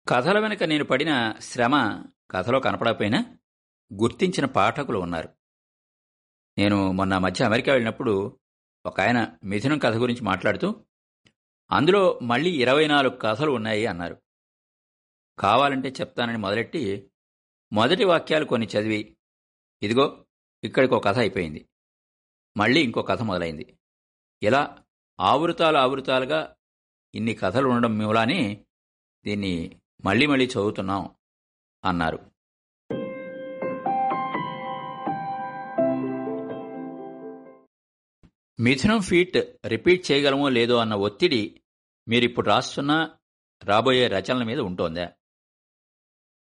కథల 0.08 0.38
వెనుక 0.38 0.62
నేను 0.62 0.84
పడిన 0.84 1.34
శ్రమ 1.40 2.04
కథలో 2.30 2.60
కనపడకపోయినా 2.60 3.38
గుర్తించిన 3.94 4.44
పాఠకులు 4.44 4.98
ఉన్నారు. 4.98 5.28
నేను 6.58 6.92
మొన్న 6.92 7.18
మధ్య 7.18 7.44
అమెరికా 7.44 7.72
వెళ్ళినప్పుడు 7.72 8.38
ఒక 8.86 9.00
ఆయన 9.00 9.36
మిథునం 9.44 9.78
కథ 9.78 9.94
గురించి 9.94 10.20
మాట్లాడుతూ 10.22 10.84
అందులో 11.72 12.18
మళ్ళీ 12.22 12.50
ఇరవై 12.50 12.86
నాలుగు 12.86 13.16
కథలు 13.16 13.50
ఉన్నాయి 13.50 13.86
అన్నారు. 13.86 14.22
కావాలంటే 15.38 15.88
చెప్తానని 15.88 16.38
మొదలెట్టి 16.38 17.10
మొదటి 17.72 18.04
వాక్యాలు 18.04 18.44
కొన్ని 18.44 18.66
చదివి 18.66 19.16
ఇదిగో 19.82 20.26
ఇక్కడికి 20.64 20.94
ఒక 20.94 21.04
కథ 21.04 21.18
అయిపోయింది. 21.18 21.68
మళ్ళీ 22.56 22.82
ఇంకో 22.82 23.02
కథ 23.02 23.22
మొదలైంది. 23.22 23.78
ఇలా 24.42 24.84
ఆవృతాలు 25.20 25.78
ఆవృతాలుగా 25.78 26.56
ఇన్ని 27.14 27.34
కథలు 27.34 27.68
ఉండడం 27.68 27.98
మూలానే 27.98 28.66
దీన్ని 29.24 29.80
మళ్ళీ 30.04 30.26
మళ్ళీ 30.26 30.46
చదువుతున్నాం 30.46 31.14
అన్నారు. 31.84 32.29
మిథునం 38.60 39.00
ఫీట్ 39.00 39.66
రిపీట్ 39.66 40.10
చేయగలమో 40.10 40.48
లేదో 40.48 40.76
అన్న 40.76 40.94
ఒత్తిడి 40.94 41.60
మీరిప్పుడు 42.08 42.46
రాస్తున్న 42.46 43.10
రాబోయే 43.64 44.08
రచనల 44.08 44.42
మీద 44.42 44.58
ఉంటోందా? 44.58 45.12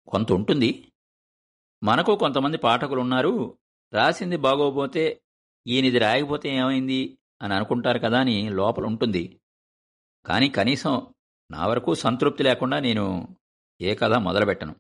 కొంత 0.07 0.31
ఉంటుంది. 0.31 0.91
మనకు 1.83 2.15
కొంతమంది 2.15 2.57
పాఠకులు 2.57 3.01
ఉన్నారు 3.01 3.57
రాసింది 3.93 4.37
బాగోపోతే 4.37 5.21
ఈయనది 5.67 5.99
రాయకపోతే 5.99 6.49
ఏమైంది 6.49 7.17
అని 7.41 7.53
అనుకుంటారు 7.53 7.99
కదా 7.99 8.19
అని 8.19 8.49
లోపల 8.49 8.85
ఉంటుంది. 8.85 9.41
కానీ 10.25 10.49
కనీసం 10.49 11.13
నా 11.51 11.67
వరకు 11.67 11.93
సంతృప్తి 11.93 12.43
లేకుండా 12.43 12.79
నేను 12.79 13.37
ఏ 13.81 13.95
కథ 13.95 14.13
మొదలుపెట్టను. 14.13 14.75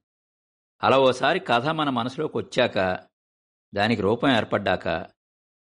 అలా 0.83 0.99
ఓసారి 0.99 1.39
కథ 1.39 1.67
మన 1.67 1.89
మనసులోకి 1.89 2.37
వచ్చాక 2.37 2.77
దానికి 3.75 4.01
రూపం 4.01 4.29
ఏర్పడ్డాక 4.29 4.87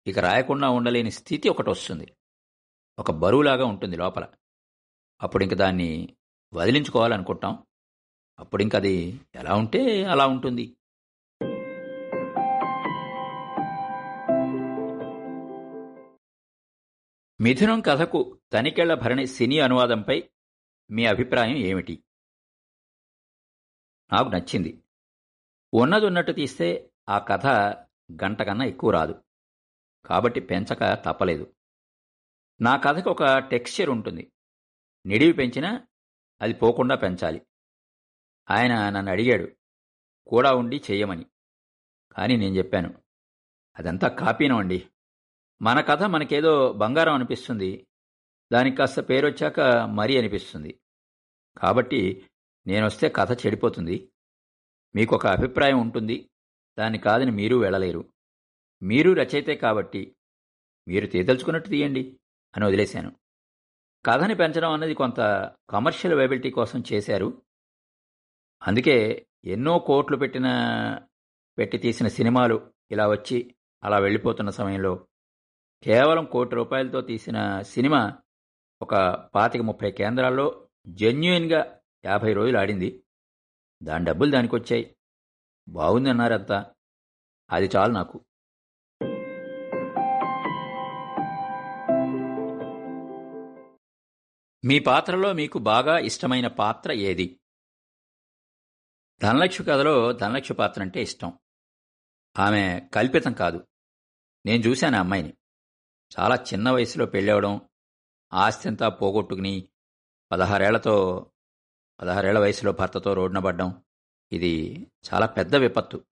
ఇక 0.08 0.20
రాయకుండా 0.20 0.70
ఉండలేని 0.70 1.12
స్థితి 1.12 1.50
ఒకటి 1.50 1.70
వస్తుంది. 1.70 2.14
ఒక 3.00 3.12
బరువులాగా 3.12 3.66
ఉంటుంది 3.66 3.98
లోపల. 3.98 4.28
అప్పుడు 5.22 5.44
ఇంక 5.44 5.54
దాన్ని 5.54 6.16
వదిలించుకోవాలనుకుంటాం. 6.54 7.64
అప్పుడు 8.40 8.64
ఇంక 8.64 8.76
అది 8.76 9.22
ఎలా 9.36 9.56
ఉంటే 9.56 10.06
అలా 10.06 10.28
ఉంటుంది. 10.28 10.78
మిథునం 17.42 17.82
కథకు 17.82 18.40
తనికెళ్ళ 18.54 18.94
భరణి 18.94 19.28
సినీ 19.28 19.60
అనువాదంపై 19.60 20.30
మీ 20.92 21.06
అభిప్రాయం 21.06 21.58
ఏమిటి? 21.58 22.04
నాకు 24.14 24.30
నచ్చింది. 24.30 24.84
ఉన్నది 25.74 26.06
ఉన్నట్టు 26.06 26.32
తీస్తే 26.32 26.90
ఆ 27.10 27.18
కథ 27.20 27.46
గంట 28.24 28.44
కన్నా 28.44 28.66
ఎక్కువ 28.66 28.92
రాదు. 28.92 29.24
కాబట్టి 30.08 30.40
పెంచక 30.40 30.94
తప్పలేదు. 30.94 31.54
నా 32.62 32.78
కథకు 32.78 33.10
ఒక 33.10 33.38
టెక్స్చర్ 33.38 33.90
ఉంటుంది. 33.90 34.32
నిడివి 35.06 35.34
పెంచినా 35.34 35.88
అది 36.42 36.54
పోకుండా 36.54 36.96
పెంచాలి. 36.96 37.42
ఆయన 38.52 38.90
నన్ను 38.90 39.12
అడిగాడు 39.12 39.52
కూడా 40.28 40.54
ఉండి 40.54 40.82
చెయ్యమని. 40.92 41.26
కానీ 42.12 42.36
నేను 42.36 42.56
చెప్పాను 42.56 43.04
అదంతా 43.80 44.08
కాపీనం 44.08 44.58
అండి. 44.58 44.90
మన 45.62 45.82
కథ 45.82 46.04
మనకేదో 46.04 46.74
బంగారం 46.74 47.14
అనిపిస్తుంది. 47.14 47.88
దానికి 48.54 48.78
కాస్త 48.78 49.00
పేరొచ్చాక 49.00 49.60
మరీ 49.90 50.18
అనిపిస్తుంది. 50.18 50.80
కాబట్టి 51.58 52.30
నేనొస్తే 52.68 53.10
కథ 53.10 53.46
చెడిపోతుంది. 53.46 54.12
మీకు 54.96 55.16
ఒక 55.16 55.28
అభిప్రాయం 55.28 55.80
ఉంటుంది. 55.80 56.30
దాన్ని 56.80 57.00
కాదని 57.00 57.32
మీరు 57.32 57.56
వెళ్ళలేరు. 57.56 58.14
మీరు 58.82 59.12
రచయితే 59.12 59.56
కాబట్టి 59.56 60.16
మీరు 60.88 61.08
తీదల్చుకున్నట్టు 61.08 61.70
తీయండి 61.70 62.20
అని 62.56 62.66
వదిలేశాను. 62.66 63.16
కథని 64.06 64.36
పెంచడం 64.36 64.72
అన్నది 64.72 64.94
కొంత 64.94 65.18
కమర్షియల్ 65.70 66.18
వైబిలిటీ 66.18 66.52
కోసం 66.52 66.84
చేశారు. 66.94 67.42
అందుకే 68.68 69.28
ఎన్నో 69.46 69.80
కోట్లు 69.80 70.18
పెట్టిన 70.18 70.48
పెట్టి 71.58 71.78
తీసిన 71.78 72.08
సినిమాలు 72.08 72.74
ఇలా 72.92 73.08
వచ్చి 73.08 73.56
అలా 73.84 73.98
వెళ్ళిపోతున్న 74.00 74.50
సమయంలో 74.50 75.08
కేవలం 75.84 76.26
కోటి 76.26 76.56
రూపాయలతో 76.56 77.02
తీసిన 77.02 77.62
సినిమా 77.62 78.20
ఒక 78.82 78.96
పాతిక 79.36 79.62
ముప్పై 79.62 79.92
కేంద్రాల్లో 79.92 80.68
జెన్యున్గా 80.88 81.80
యాభై 82.06 82.34
రోజులు 82.34 82.58
ఆడింది. 82.58 83.04
దాని 83.84 84.06
డబ్బులు 84.06 84.32
దానికి 84.32 84.56
వచ్చాయి 84.56 84.96
బాగుంది 85.70 86.10
అది 87.50 87.70
చాలు 87.76 87.92
నాకు. 87.92 88.26
మీ 94.68 94.80
పాత్రలో 94.80 95.34
మీకు 95.34 95.60
బాగా 95.60 95.98
ఇష్టమైన 95.98 96.48
పాత్ర 96.48 96.92
ఏది? 96.92 97.40
ధనలక్ష్మి 99.22 99.68
కథలో 99.68 100.12
ధనలక్ష్మి 100.12 100.58
పాత్ర 100.58 100.82
అంటే 100.82 101.02
ఇష్టం. 101.02 101.40
ఆమె 102.40 102.90
కల్పితం 102.94 103.34
కాదు. 103.34 103.68
నేను 104.46 104.64
చూశాను 104.64 104.98
అమ్మాయిని. 104.98 105.34
చాలా 106.20 106.36
చిన్న 106.36 106.72
వయసులో 106.72 107.06
పెళ్ళవడం 107.06 107.62
ఆస్తింతా 108.34 108.90
పోగొట్టుకుని 108.90 109.70
పదహారేళ్ళతో 110.32 111.26
పదహారేళ్ళ 112.00 112.40
వయసులో 112.40 112.72
భర్తతో 112.72 113.14
రోడ్డున 113.14 113.44
పడ్డం 113.44 113.84
ఇది 114.32 114.88
చాలా 115.14 115.26
పెద్ద 115.26 115.56
విపత్తు. 115.56 116.06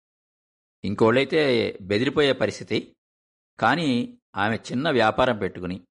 ఇంకోళ్ళైతే 0.86 1.72
బెదిరిపోయే 1.82 2.34
పరిస్థితి. 2.34 2.96
కానీ 3.60 4.20
ఆమె 4.36 4.56
చిన్న 4.56 4.90
వ్యాపారం 4.90 5.38
పెట్టుకుని 5.38 5.88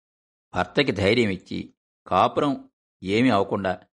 భర్తకి 0.55 0.93
ధైర్యం 0.93 1.31
ఇచ్చి 1.31 1.74
కాపురం 2.07 2.71
ఏమీ 3.03 3.31
అవకుండా 3.31 3.87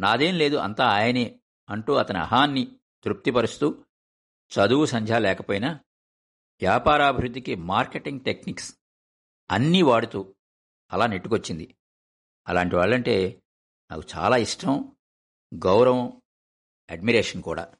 నాదేం 0.00 0.34
లేదు 0.34 0.56
అంతా 0.56 0.84
ఆయనే 0.86 1.40
అంటూ 1.68 1.94
అతని 1.94 2.18
అహాన్ని 2.18 2.76
తృప్తిపరుస్తూ 3.04 3.84
చదువు 4.52 4.84
సంధ్య 4.84 5.18
లేకపోయినా 5.18 5.80
వ్యాపారాభివృద్ధికి 6.62 7.54
మార్కెటింగ్ 7.54 8.20
టెక్నిక్స్ 8.20 8.78
అన్నీ 9.50 9.82
వాడుతూ 9.82 10.34
అలా 10.92 11.06
నెట్టుకొచ్చింది. 11.06 11.76
అలాంటి 12.48 12.76
వాళ్ళంటే 12.76 13.42
నాకు 13.90 14.02
చాలా 14.16 14.36
ఇష్టం 14.36 14.96
గౌరవం 15.54 16.22
అడ్మిరేషన్ 16.90 17.42
కూడా. 17.42 17.74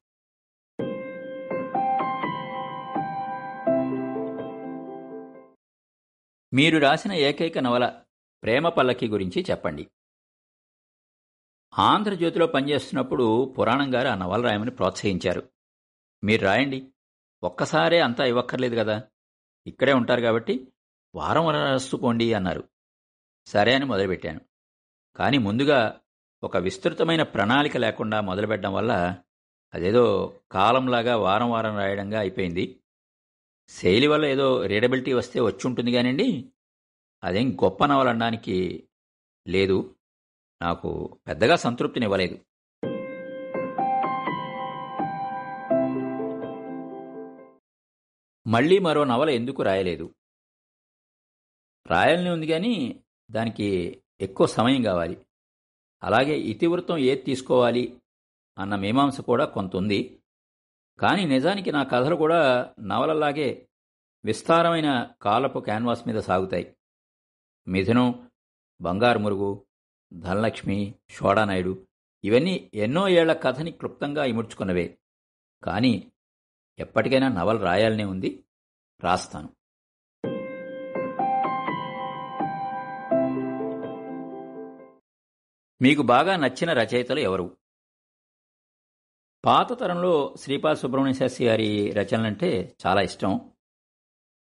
మీరు 6.55 6.79
రాసిన 6.79 7.13
ఏకైక 7.13 7.59
నవల 7.59 8.02
ప్రేమ 8.43 8.69
పల్లకి 8.69 9.09
గురించి 9.09 9.45
చెప్పండి. 9.51 9.91
ఆంధ్రజ్యోతిలో 11.79 12.47
పనిచేస్తున్నప్పుడు 12.47 13.55
పురాణం 13.59 13.95
గారు 13.95 14.09
ఆ 14.09 14.15
నవల 14.15 14.43
రాయమని 14.43 14.71
ప్రోత్సహించారు. 14.71 15.49
మీరు 16.25 16.43
రాయండి. 16.43 16.89
ఒక్కసారే 17.43 18.01
అంతా 18.01 18.25
ఇవ్వక్కర్లేదు 18.25 18.77
కదా. 18.77 19.03
ఇక్కడే 19.67 19.93
ఉంటారు 19.93 20.21
కాబట్టి 20.21 20.69
వారం 21.15 21.45
వారం 21.45 21.61
రాసుకోండి 21.61 22.35
అన్నారు. 22.35 22.69
సరే 23.47 23.75
అని 23.75 23.85
మొదలుపెట్టాను. 23.85 24.41
కానీ 25.17 25.39
ముందుగా 25.39 26.01
ఒక 26.45 26.57
విస్తృతమైన 26.57 27.23
ప్రణాళిక 27.23 27.77
లేకుండా 27.77 28.21
మొదలుపెట్టడం 28.21 28.75
వల్ల 28.75 29.17
అదేదో 29.75 30.35
కాలంలాగా 30.53 31.17
వారం 31.17 31.51
వారం 31.51 31.77
రాయడంగా 31.77 32.21
అయిపోయింది. 32.21 32.81
శైలి 33.69 34.07
వల్ల 34.07 34.25
ఏదో 34.25 34.67
రీడబిలిటీ 34.67 35.13
వస్తే 35.13 35.41
వచ్చి 35.41 35.67
ఉంటుంది 35.67 35.93
కానివ్వండి 35.93 36.53
అదేం 37.25 37.57
గొప్ప 37.65 37.85
నవల 37.85 38.09
అనడానికి 38.09 38.89
లేదు. 39.49 39.97
నాకు 40.63 41.19
పెద్దగా 41.29 41.57
సంతృప్తినివ్వలేదు. 41.57 42.39
మళ్ళీ 48.47 48.79
మరో 48.79 49.05
నవల 49.05 49.31
ఎందుకు 49.31 49.63
రాయలేదు? 49.63 50.15
రాయాలని 51.87 52.31
ఉంది 52.31 52.47
కానీ 52.47 53.05
దానికి 53.31 54.03
ఎక్కువ 54.21 54.47
సమయం 54.47 54.83
కావాలి. 54.83 55.27
అలాగే 56.03 56.39
ఇతివృత్తం 56.39 56.99
ఏది 56.99 57.23
తీసుకోవాలి 57.23 58.03
అన్న 58.59 58.77
మీమాంస 58.77 59.21
కూడా 59.21 59.45
కొంత 59.45 59.77
ఉంది 59.77 60.23
కానీ 60.99 61.25
నిజానికి 61.25 61.73
నా 61.73 61.83
కథలు 61.83 62.15
కూడా 62.15 62.73
నవలలాగే 62.81 63.69
విస్తారమైన 64.25 65.11
కాలపు 65.23 65.59
క్యాన్వాస్ 65.59 66.09
మీద 66.09 66.17
సాగుతాయి. 66.17 66.77
మిథునం 67.67 68.31
బంగారు 68.81 69.19
మురుగు 69.19 69.67
ధనలక్ష్మి 70.13 70.95
షోడానాయుడు 71.11 71.87
ఇవన్నీ 72.25 72.71
ఎన్నో 72.75 73.09
ఏళ్ళ 73.09 73.33
కథని 73.33 73.71
క్లుప్తంగా 73.71 74.25
ఇముడ్చుకున్నవే. 74.25 74.99
కానీ 75.63 76.13
ఎప్పటికైనా 76.79 77.29
నవల 77.29 77.57
రాయాలనే 77.57 78.05
ఉంది. 78.05 78.45
రాస్తాను. 79.05 79.57
మీకు 85.83 86.03
బాగా 86.03 86.37
నచ్చిన 86.37 86.73
రచయితలు 86.73 87.21
ఎవరు? 87.21 87.57
పాత 89.45 89.81
తరంలో 89.81 90.35
శ్రీపాద 90.39 90.75
సుబ్రహ్మణ్య 90.75 91.15
శాస్త్రి 91.15 91.47
గారి 91.47 91.91
రచనలంటే 91.91 92.77
చాలా 92.87 93.01
ఇష్టం. 93.01 93.53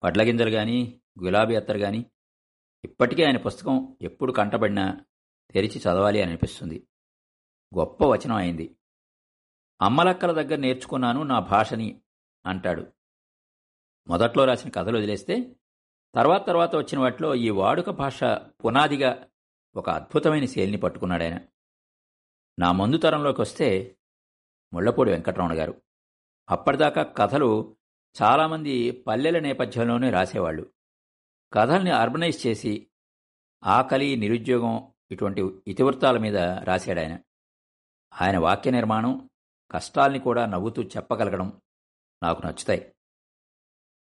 వడ్లగింజలు 0.05 0.51
కానీ 0.51 1.01
గులాబీ 1.25 1.57
అత్తరు 1.57 1.79
కానీ 1.79 2.07
ఇప్పటికీ 2.85 3.25
ఆయన 3.25 3.37
పుస్తకం 3.37 3.97
ఎప్పుడు 4.03 4.33
కంటబడినా 4.33 5.01
తెరిచి 5.51 5.79
చదవాలి 5.79 6.21
అని 6.21 6.29
అనిపిస్తుంది. 6.29 6.87
గొప్ప 7.79 8.05
వచనం 8.05 8.37
అయింది. 8.37 8.77
అమ్మలక్కల 9.83 10.33
దగ్గర 10.33 10.57
నేర్చుకున్నాను 10.57 11.23
నా 11.23 11.39
భాషని 11.39 12.01
అంటాడు. 12.47 12.93
మొదట్లో 14.09 14.45
రాసిన 14.45 14.71
కథలు 14.71 14.99
వదిలేస్తే 14.99 15.57
తర్వాత 16.15 16.47
తర్వాత 16.47 16.77
వచ్చిన 16.77 16.99
వాటిలో 16.99 17.35
ఈ 17.35 17.51
వాడుక 17.51 17.91
భాష 17.91 18.25
పునాదిగా 18.65 19.29
ఒక 19.77 19.91
అద్భుతమైన 19.91 20.45
శైలిని 20.45 20.77
పట్టుకున్నాడాయన 20.77 21.41
నా 22.59 22.73
ముందు 22.73 22.97
తరంలోకి 22.97 23.41
వస్తే 23.41 23.97
ముళ్ళపూడి 24.75 25.11
వెంకటరమణ 25.11 25.59
గారు. 25.59 25.83
అప్పటిదాకా 26.51 27.03
కథలు 27.03 27.77
చాలామంది 28.23 28.91
పల్లెల 28.91 29.39
నేపథ్యంలోనే 29.39 30.11
రాసేవాళ్ళు. 30.11 30.74
కథల్ని 31.55 31.91
అర్బనైజ్ 31.91 32.47
చేసి 32.47 32.87
ఆకలి 33.65 34.17
నిరుద్యోగం 34.17 34.93
ఇటువంటి 35.11 35.43
ఇతివృత్తాల 35.67 36.19
మీద 36.19 36.37
రాశాడు 36.37 37.01
ఆయన. 37.01 37.19
ఆయన 38.23 38.39
వాక్య 38.39 38.71
నిర్మాణం 38.71 39.31
కష్టాల్ని 39.71 40.19
కూడా 40.19 40.47
నవ్వుతూ 40.47 40.83
చెప్పగలగడం 40.83 41.61
నాకు 42.23 42.47
నచ్చుతాయి. 42.47 42.95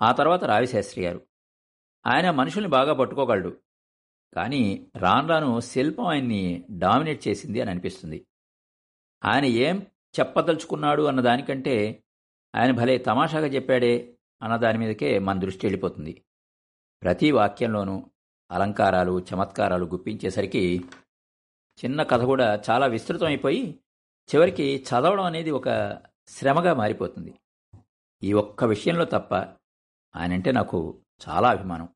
ఆ 0.02 0.12
తర్వాత 0.12 0.44
రావిశాస్త్రి 0.44 1.04
గారు 1.04 1.26
ఆయన 2.06 2.30
మనుషుల్ని 2.30 2.70
బాగా 2.70 2.92
పట్టుకోగలడు 2.92 3.60
కానీ 4.34 4.90
రాను 4.96 5.28
రాను 5.28 5.60
శిల్పం 5.60 6.04
ఆయన్ని 6.04 6.64
డామినేట్ 6.70 7.28
చేసింది 7.28 7.60
అని 7.60 7.70
అనిపిస్తుంది. 7.70 8.26
ఆయన 9.24 9.44
ఏం 9.44 9.86
చెప్పదలుచుకున్నాడు 10.20 11.02
అన్న 11.02 11.20
దానికంటే 11.20 12.04
ఆయన 12.54 12.70
భలే 12.70 12.98
తమాషాగా 12.98 13.46
చెప్పాడే 13.46 14.18
అన్న 14.42 14.56
దాని 14.56 14.78
మీదకే 14.78 15.18
మన 15.18 15.38
దృష్టి 15.38 15.66
వెళ్ళిపోతుంది. 15.66 16.24
ప్రతి 17.02 17.30
వాక్యంలోనూ 17.30 18.10
అలంకారాలు 18.50 19.20
చమత్కారాలు 19.20 19.84
గుప్పించేసరికి 19.84 20.84
చిన్న 21.78 22.02
కథ 22.02 22.22
కూడా 22.22 22.62
చాలా 22.70 22.86
విస్తృతమైపోయి 22.86 23.80
చివరికి 24.28 24.84
చదవడం 24.88 25.24
అనేది 25.24 25.50
ఒక 25.50 25.98
శ్రమగా 26.28 26.74
మారిపోతుంది. 26.74 27.34
ఈ 28.22 28.32
ఒక్క 28.32 28.64
విషయంలో 28.64 29.04
తప్ప 29.04 29.34
ఆయనంటే 30.16 30.52
నాకు 30.52 31.02
చాలా 31.28 31.50
అభిమానం. 31.50 31.88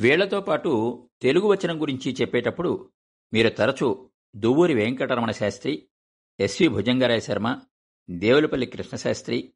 వీళ్ళతో 0.00 0.40
పాటు 0.40 0.70
తెలుగు 1.22 1.46
వచనం 1.46 1.80
గురించి 1.80 2.16
చెప్పేటప్పుడు 2.20 2.90
మీరు 3.32 3.48
తరచూ 3.48 4.10
దువ్వూరి 4.36 4.74
వెంకటరమణ 4.74 5.30
శాస్త్రి 5.30 5.88
ఎస్వి 6.40 6.68
భుజంగరాయ 6.68 7.20
శర్మ 7.20 7.60
దేవులపల్లి 8.10 8.66
కృష్ణశాస్త్రి 8.66 9.54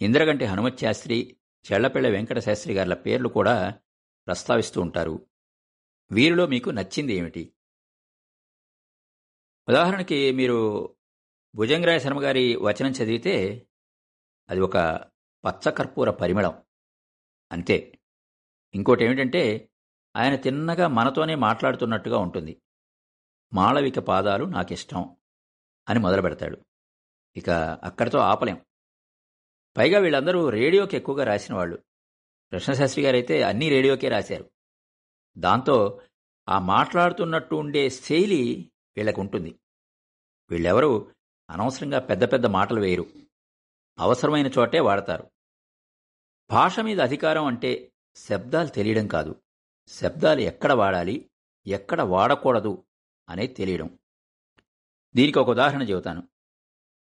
ఇంద్రగంటి 0.00 0.44
హనుమత్ 0.44 0.78
శాస్త్రి 0.78 1.36
చెళ్ళపిళ్ళ 1.72 2.08
వెంకట 2.08 2.38
శాస్త్రి 2.38 2.74
గార్ల 2.74 2.94
పేర్లు 2.94 3.28
కూడా 3.28 3.74
ప్రస్తావిస్తూ 4.26 4.80
ఉంటారు. 4.80 5.26
వీరిలో 6.10 6.46
మీకు 6.46 6.70
నచ్చింది 6.70 7.12
ఏమిటి? 7.12 7.52
ఉదాహరణకి 9.68 10.32
మీరు 10.32 10.88
భుజంగరాయ 11.54 11.98
శర్మ 11.98 12.22
గారి 12.22 12.56
వచనం 12.56 12.90
చదివితే 12.90 13.66
అది 14.48 14.60
ఒక 14.60 14.76
పచ్చకర్పూర 15.44 16.10
పరిమళం. 16.10 16.62
అంతే. 17.52 17.98
ఇంకోటి 18.74 19.04
ఏమిటంటే 19.04 19.70
ఆయన 20.16 20.36
తిన్నగా 20.36 20.88
మనతోనే 20.88 21.34
మాట్లాడుతున్నట్టుగా 21.34 22.18
ఉంటుంది. 22.18 22.62
మాళవిక 23.52 23.98
పాదాలు 23.98 24.44
నాకిష్టం 24.44 25.16
అని 25.88 25.98
మొదలు 25.98 26.22
పెడతాడు 26.22 26.67
ఇక 27.36 27.50
అక్కడితో 27.84 28.18
ఆపలేం. 28.18 28.60
పైగా 29.76 29.98
వీళ్ళందరూ 29.98 30.50
రేడియోకి 30.50 30.96
ఎక్కువగా 30.96 31.24
రాసిన 31.24 31.54
వాళ్ళు 31.54 31.76
కృష్ణశాస్త్రి 32.52 33.04
గారైతే 33.04 33.42
అన్నీ 33.42 33.68
రేడియోకే 33.68 34.08
రాశారు. 34.08 34.50
దాంతో 35.38 36.02
ఆ 36.48 36.58
మాట్లాడుతున్నట్టు 36.58 37.54
ఉండే 37.54 37.90
శైలి 37.90 38.72
వీళ్ళకు 38.96 39.20
ఉంటుంది 39.20 39.60
వీళ్ళెవరూ 40.50 41.12
అనవసరంగా 41.50 41.98
పెద్ద 41.98 42.32
పెద్ద 42.32 42.46
మాటలు 42.46 42.80
వేయరు. 42.80 43.06
అవసరమైన 43.98 44.46
చోటే 44.46 44.80
వాడతారు. 44.80 45.30
భాష 46.50 46.80
మీద 46.80 47.00
అధికారం 47.00 47.44
అంటే 47.44 47.92
శబ్దాలు 48.16 48.68
తెలియడం 48.68 49.06
కాదు. 49.06 49.42
శబ్దాలు 49.88 50.40
ఎక్కడ 50.40 50.72
వాడాలి 50.72 51.30
ఎక్కడ 51.66 52.02
వాడకూడదు 52.02 52.84
అనేది 53.28 53.54
తెలియడం. 53.54 53.98
దీనికి 55.16 55.38
ఒక 55.38 55.50
ఉదాహరణ 55.50 55.82
చెబుతాను. 55.82 56.28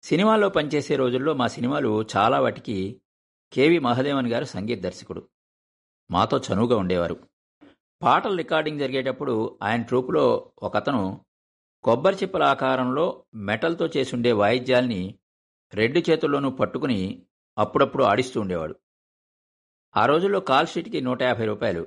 సినిమాల్లో 0.05 0.49
పనిచేసే 0.49 0.97
రోజుల్లో 0.97 1.35
మా 1.35 1.47
సినిమాలు 1.47 2.05
చాలా 2.17 2.41
వాటికి 2.41 3.01
కేవి 3.53 3.79
మహదేవన్ 3.79 4.27
గారు 4.27 4.45
సంగీత 4.45 4.83
దర్శకుడు. 4.83 5.29
మాతో 6.11 6.39
చనువుగా 6.39 6.77
ఉండేవారు. 6.77 7.29
పాటల 8.03 8.37
రికార్డింగ్ 8.37 8.79
జరిగేటప్పుడు 8.79 9.59
ఆయన 9.63 9.83
ట్రూపులో 9.83 10.53
ఒకతను 10.63 11.25
కొబ్బరి 11.83 12.17
చిప్పల 12.17 12.43
ఆకారంలో 12.43 13.25
మెటల్తో 13.35 13.87
చేసుండే 13.97 14.33
వాయిద్యాల్ని 14.33 15.19
రెండు 15.75 16.11
చేతుల్లోనూ 16.11 16.51
పట్టుకుని 16.51 17.27
అప్పుడప్పుడు 17.59 18.05
ఆడిస్తూ 18.05 18.41
ఉండేవాడు. 18.41 18.77
ఆ 19.97 20.07
రోజుల్లో 20.07 20.41
కాల్ 20.41 20.67
షీట్కి 20.67 21.01
నూట 21.01 21.23
యాభై 21.23 21.45
రూపాయలు. 21.45 21.87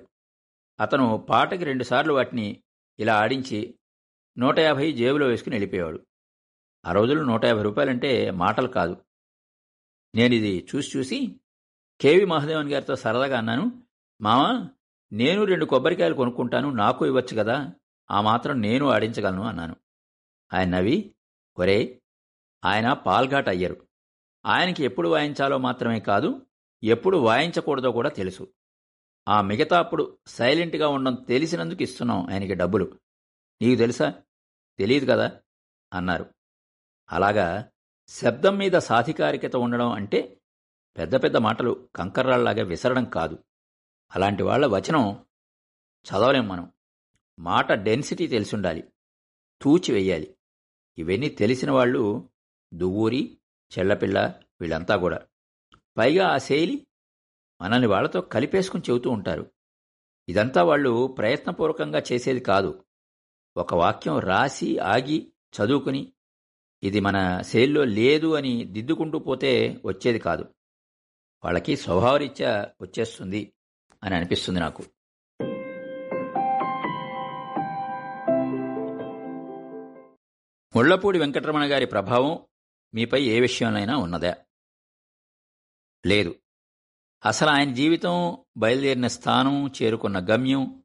అతను 0.79 1.17
పాటకి 1.29 1.63
రెండుసార్లు 1.63 2.13
వాటిని 2.13 2.63
ఇలా 2.99 3.15
ఆడించి 3.19 3.79
నూట 4.37 4.59
యాభై 4.59 4.91
జేబులో 4.91 5.27
వేసుకుని 5.27 5.55
వెళ్ళిపోయేవాడు. 5.55 6.06
ఆ 6.87 6.91
రోజుల్లో 6.91 7.23
నూట 7.23 7.45
యాభై 7.45 7.61
రూపాయలంటే 7.61 8.31
మాటలు 8.31 8.67
కాదు. 8.67 8.97
నేను 10.15 10.33
ఇది 10.33 10.67
చూసి 10.75 10.97
చూసి 10.97 11.39
కేవి 12.01 12.25
మహాదేవన్ 12.25 12.69
గారితో 12.69 12.95
సరదాగా 12.95 13.37
అన్నాను 13.37 13.83
మామ 14.21 14.69
నేను 15.11 15.43
రెండు 15.43 15.65
కొబ్బరికాయలు 15.65 16.13
కొనుక్కుంటాను 16.13 16.69
నాకు 16.69 17.05
ఇవ్వచ్చు 17.05 17.37
కదా 17.37 17.73
ఆ 18.11 18.21
మాత్రం 18.21 18.61
నేను 18.61 18.89
ఆడించగలను 18.89 19.43
అన్నాను. 19.43 19.75
ఆయన 20.53 20.69
నవ్వి 20.69 21.15
ఒరే 21.59 22.01
ఆయన 22.65 22.93
పాల్ఘాట్ 22.93 23.49
అయ్యరు. 23.49 23.87
ఆయనకి 24.45 24.83
ఎప్పుడు 24.83 25.09
వాయించాలో 25.09 25.57
మాత్రమే 25.57 25.99
కాదు 25.99 26.45
ఎప్పుడు 26.83 27.17
వాయించకూడదో 27.17 27.91
కూడా 27.91 28.09
తెలుసు. 28.09 28.53
ఆ 29.27 29.41
మిగతా 29.41 29.79
అప్పుడు 29.79 30.17
సైలెంట్గా 30.27 30.87
ఉండడం 30.87 31.15
తెలిసినందుకు 31.15 31.83
ఇస్తున్నాం 31.83 32.29
ఆయనకి 32.31 32.53
డబ్బులు. 32.53 32.99
నీకు 33.61 33.79
తెలుసా? 33.79 34.13
తెలియదు 34.77 35.05
కదా 35.05 35.39
అన్నారు. 35.93 36.36
అలాగా 37.11 37.69
శబ్దం 38.07 38.57
మీద 38.57 38.71
సాధికారికత 38.71 39.55
ఉండడం 39.55 39.91
అంటే 39.91 40.41
పెద్ద 40.97 41.15
పెద్ద 41.15 41.37
మాటలు 41.37 41.89
కంకర్రాళ్ళాగా 41.95 42.63
విసరడం 42.63 43.05
కాదు. 43.05 43.43
అలాంటి 44.15 44.43
వాళ్ళ 44.43 44.65
వచనం 44.65 45.25
చదవలేం 46.03 46.47
మనం. 46.47 46.71
మాట 47.39 47.71
డెన్సిటీ 47.71 48.27
తెలిసుండాలి. 48.27 48.83
తూచి 49.61 49.93
వెయ్యాలి. 49.93 50.37
ఇవన్నీ 50.97 51.29
తెలిసిన 51.29 51.71
వాళ్ళు 51.71 52.29
దువ్వూరి 52.73 53.37
చెల్లపిల్ల 53.79 54.33
వీళ్ళంతా 54.61 54.97
కూడా. 54.97 55.21
పైగా 55.97 56.27
ఆ 56.27 56.37
శైలి 56.37 56.87
మనల్ని 57.61 57.87
వాళ్ళతో 57.87 58.21
కలిపేసుకుని 58.21 58.83
చెబుతూ 58.89 59.09
ఉంటారు. 59.09 59.51
ఇదంతా 60.29 60.63
వాళ్ళు 60.63 61.07
ప్రయత్నపూర్వకంగా 61.07 62.01
చేసేది 62.11 62.39
కాదు. 62.39 62.85
ఒక 63.57 63.73
వాక్యం 63.73 64.19
రాసి 64.19 64.77
ఆగి 64.77 65.31
చదువుకుని 65.55 66.13
ఇది 66.83 66.99
మన 66.99 67.41
శైలిలో 67.41 67.83
లేదు 67.83 68.33
అని 68.35 68.65
దిద్దుకుంటూ 68.65 69.19
పోతే 69.19 69.81
వచ్చేది 69.85 70.19
కాదు. 70.19 70.45
వాళ్ళకి 71.43 71.77
స్వభావరీత్యా 71.77 72.71
వచ్చేస్తుంది 72.81 73.53
అని 74.03 74.15
అనిపిస్తుంది 74.15 74.59
నాకు. 74.59 74.83
ముళ్ళపూడి 80.75 81.19
వెంకటరమణ 81.19 81.71
గారి 81.71 81.85
ప్రభావం 81.85 82.39
మీపై 82.93 83.23
ఏ 83.23 83.39
విషయంలోనైనా 83.39 83.97
ఉన్నదా. 83.97 84.35
లేదు. 86.05 86.35
అసలు 87.25 87.49
ఆయన 87.49 87.73
జీవితం 87.73 88.37
బయలుదేరిన 88.57 89.07
స్థానం 89.07 89.67
చేరుకున్న 89.67 90.19
గమ్యం 90.19 90.83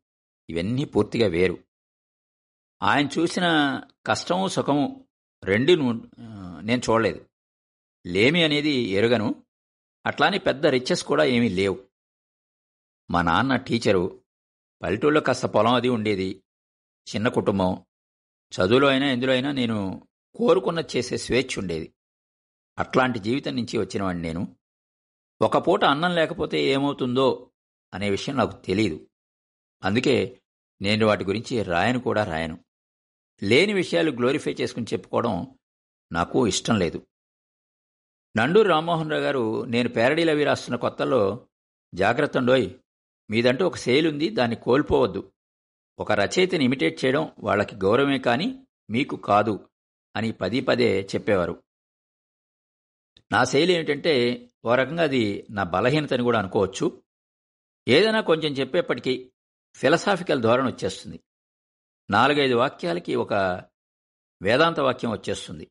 ఇవన్నీ 0.51 0.85
పూర్తిగా 0.85 1.29
వేరు. 1.29 1.59
ఆయన 2.83 3.09
చూసిన 3.19 3.81
కష్టము 4.07 4.49
సుఖము 4.49 5.09
రెండు 5.45 5.73
నేను 6.61 6.83
చూడలేదు. 6.91 7.27
లేమి 8.07 8.45
అనేది 8.45 8.71
ఎరుగను. 8.71 9.45
అట్లానే 10.07 10.39
పెద్ద 10.39 10.67
రిచెస్ 10.67 11.05
కూడా 11.05 11.25
ఏమీ 11.25 11.49
లేవు. 11.49 11.89
మా 13.11 13.23
నాన్న 13.23 13.57
టీచరు 13.57 14.23
పల్లెటూళ్ళలో 14.83 15.21
కాస్త 15.21 15.47
పొలం 15.47 15.75
అది 15.75 15.89
ఉండేది. 15.89 16.43
చిన్న 17.15 17.29
కుటుంబం. 17.29 17.85
చదువులో 18.53 18.89
అయినా 18.89 19.07
ఎందులో 19.07 19.33
అయినా 19.33 19.53
నేను 19.53 20.09
కోరుకున్న 20.35 20.85
చేసే 20.97 21.17
స్వేచ్ఛ 21.17 21.55
ఉండేది. 21.59 21.95
అట్లాంటి 22.79 23.19
జీవితం 23.19 23.57
నుంచి 23.57 23.79
వచ్చినవాడిని 23.79 24.23
నేను. 24.23 24.57
ఒక 25.43 25.67
పూట 25.67 25.85
అన్నం 25.85 26.15
లేకపోతే 26.15 26.65
ఏమవుతుందో 26.65 27.51
అనే 27.95 28.11
విషయం 28.11 28.37
నాకు 28.37 28.65
తెలియదు 28.65 29.07
అందుకే 29.85 30.43
నేను 30.83 31.07
వాటి 31.07 31.25
గురించి 31.25 31.63
రాయను 31.63 32.01
కూడా 32.01 32.25
రాయను. 32.25 32.59
లేని 33.43 33.73
విషయాలు 33.73 34.11
గ్లోరిఫై 34.11 34.57
చేసుకుని 34.61 34.87
చెప్పుకోవడం 34.93 35.59
నాకు 36.13 36.47
ఇష్టం 36.47 36.79
లేదు. 36.79 37.07
నండూరు 38.37 38.69
రామ్మోహన్ 38.69 39.11
రావు 39.11 39.23
గారు 39.23 39.65
నేను 39.65 39.89
పేరడీలు 39.89 40.31
అవి 40.31 40.45
రాస్తున్న 40.45 40.77
కొత్తలో 40.77 41.49
జాగ్రత్త 41.95 42.37
ఉండోయ్ 42.37 42.71
మీదంటూ 43.31 43.67
ఒక 43.67 43.77
శైలి 43.77 44.09
ఉంది 44.09 44.29
దాన్ని 44.29 44.57
కోల్పోవద్దు. 44.57 45.33
ఒక 45.99 46.13
రచయితని 46.13 46.65
ఇమిటేట్ 46.65 47.05
చేయడం 47.05 47.33
వాళ్ళకి 47.39 47.77
గౌరవమే 47.77 48.19
కానీ 48.19 48.67
మీకు 48.91 49.17
కాదు 49.17 49.69
అని 50.17 50.33
పదే 50.33 50.61
పదే 50.61 51.03
చెప్పేవారు. 51.15 51.63
నా 53.33 53.45
శైలి 53.45 53.73
ఏమిటంటే 53.73 54.49
ఓ 54.65 54.75
రకంగా 54.75 55.03
అది 55.03 55.47
నా 55.51 55.63
బలహీనతని 55.63 56.23
కూడా 56.23 56.39
అనుకోవచ్చు. 56.39 57.03
ఏదైనా 57.89 58.21
కొంచెం 58.21 58.53
చెప్పేప్పటికీ 58.53 59.33
ఫిలసాఫికల్ 59.75 60.43
ధోరణి 60.43 60.69
వచ్చేస్తుంది. 60.69 61.21
నాలుగైదు 62.13 62.55
వాక్యాలకి 62.55 63.15
ఒక 63.15 63.35
వేదాంత 64.43 64.81
వాక్యం 64.81 65.11
వచ్చేస్తుంది. 65.11 65.71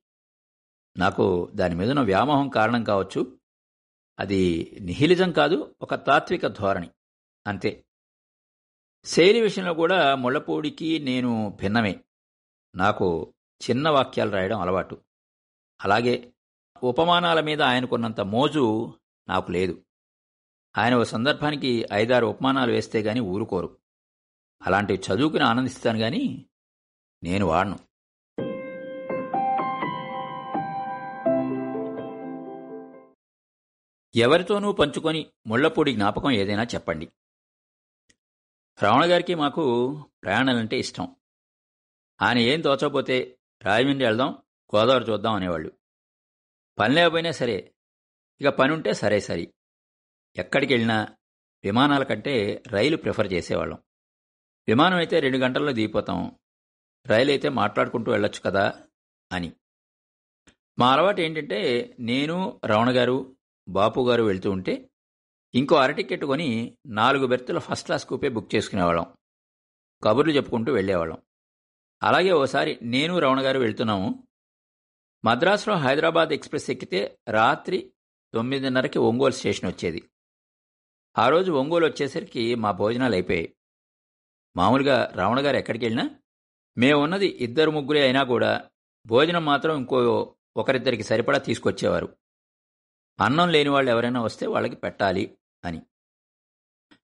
నాకు 0.97 1.51
దాని 1.56 1.75
మీదున 1.75 1.99
వ్యామోహం 1.99 2.49
కారణం 2.49 2.84
కావచ్చు. 2.84 3.39
అది 4.19 4.77
నిహిలిజం 4.82 5.32
కాదు 5.32 5.75
ఒక 5.82 5.95
తాత్విక 5.95 6.47
ధోరణి. 6.47 6.89
అంతే. 7.47 7.86
శైలి 9.06 9.41
విషయంలో 9.41 9.73
కూడా 9.73 10.15
ముళ్ళపూడికి 10.15 10.99
నేను 10.99 11.58
భిన్నమే. 11.62 12.04
నాకు 12.75 13.34
చిన్న 13.69 13.89
వాక్యాలు 13.89 14.32
రాయడం 14.32 14.62
అలవాటు. 14.62 15.01
అలాగే 15.84 16.34
ఉపమానాల 16.84 17.39
మీద 17.39 17.62
ఆయనకున్నంత 17.62 18.21
మోజు 18.21 18.93
నాకు 19.27 19.51
లేదు. 19.51 19.84
ఆయన 20.77 20.95
ఓ 20.95 21.04
సందర్భానికి 21.04 21.86
ఐదారు 21.93 22.25
ఉపమానాలు 22.25 22.71
వేస్తే 22.71 23.01
గాని 23.01 23.19
ఊరుకోరు. 23.19 23.81
అలాంటివి 24.65 25.00
చదువుకుని 25.00 25.43
ఆనందిస్తాను 25.43 26.00
కానీ 26.00 26.45
నేను 27.24 27.45
వాడను. 27.45 27.80
ఎవరితోనూ 34.15 34.71
పంచుకొని 34.71 35.32
ముళ్ళపూడి 35.47 35.93
జ్ఞాపకం 35.93 36.32
ఏదైనా 36.32 36.63
చెప్పండి. 36.63 37.12
రావణ 38.82 39.06
గారికి 39.06 39.36
మాకు 39.36 39.63
ప్రయాణాలంటే 40.24 40.80
ఇష్టం. 40.80 41.15
ఆయన 42.21 42.38
ఏం 42.38 42.62
తోచకపోతే 42.62 43.39
రాజమండ్రి 43.63 44.06
వెళ్దాం 44.06 44.38
గోదావరి 44.76 45.12
చూద్దాం 45.12 45.34
అనేవాళ్ళు. 45.34 45.71
పని 46.80 46.93
లేకపోయినా 46.95 47.32
సరే 47.32 47.74
ఇక 48.41 48.47
పని 48.47 48.74
ఉంటే 48.74 48.93
సరే 48.93 49.19
సరి 49.19 49.54
ఎక్కడికి 50.36 50.74
వెళ్ళినా 50.74 51.17
విమానాల 51.63 52.04
కంటే 52.04 52.63
రైలు 52.67 52.97
ప్రిఫర్ 52.97 53.34
చేసేవాళ్ళం. 53.34 53.80
విమానం 54.67 54.97
అయితే 54.97 55.19
రెండు 55.19 55.38
గంటల్లో 55.38 55.71
దిగిపోతాం. 55.71 56.39
రైలు 57.06 57.30
అయితే 57.32 57.50
మాట్లాడుకుంటూ 57.50 58.12
వెళ్ళొచ్చు 58.12 58.39
కదా 58.39 58.74
అని. 59.32 59.54
మా 60.80 60.93
అలవాటు 60.93 61.21
ఏంటంటే 61.21 61.95
నేను 62.00 62.62
రమణ 62.65 62.97
గారు 62.97 63.38
బాపు 63.69 64.10
గారు 64.10 64.24
వెళ్తూ 64.24 64.52
ఉంటే 64.52 64.89
ఇంకో 65.56 65.76
అర 65.76 65.91
టికెట్ 65.91 66.26
కొని 66.26 66.78
నాలుగు 66.86 67.28
బెర్తుల 67.28 67.60
ఫస్ట్ 67.60 67.86
క్లాస్ 67.86 68.06
కూపే 68.06 68.30
బుక్ 68.30 68.56
చేసుకునేవాళ్ళం. 68.56 69.06
కబుర్లు 70.04 70.34
చెప్పుకుంటూ 70.34 70.74
వెళ్ళేవాళ్ళం. 70.74 71.17
అలాగే 72.04 72.32
ఓసారి 72.32 72.80
నేను 72.82 73.19
రమణ 73.19 73.41
గారు 73.41 73.60
వెళ్తున్నాము. 73.60 74.28
మద్రాసులో 75.26 75.76
హైదరాబాద్ 75.76 76.30
ఎక్స్ప్రెస్ 76.30 76.69
ఎక్కితే 76.69 77.19
రాత్రి 77.30 77.93
తొమ్మిదిన్నరకి 78.34 79.00
ఒంగోలు 79.00 79.34
స్టేషన్ 79.34 79.69
వచ్చేది. 79.69 80.10
ఆ 81.17 81.30
రోజు 81.30 81.52
ఒంగోలు 81.52 81.86
వచ్చేసరికి 81.86 82.56
మా 82.56 82.71
భోజనాలు 82.71 83.13
అయిపోయాయి. 83.13 83.56
మామూలుగా 84.58 85.12
రావణ 85.16 85.40
గారు 85.40 85.58
ఎక్కడికి 85.58 85.86
వెళ్ళినా 85.86 86.10
మేమున్నది 86.78 87.28
ఇద్దరు 87.28 87.72
ముగ్గురే 87.72 88.02
అయినా 88.02 88.24
కూడా 88.24 88.70
భోజనం 89.06 89.46
మాత్రం 89.46 89.78
ఇంకో 89.78 90.36
ఒకరిద్దరికి 90.58 91.04
సరిపడా 91.04 91.38
తీసుకొచ్చేవారు. 91.38 92.18
అన్నం 93.20 93.50
లేని 93.50 93.70
వాళ్ళు 93.70 93.92
ఎవరైనా 93.92 94.22
వస్తే 94.22 94.48
వాళ్ళకి 94.48 94.76
పెట్టాలి 94.76 95.38
అని. 95.66 95.82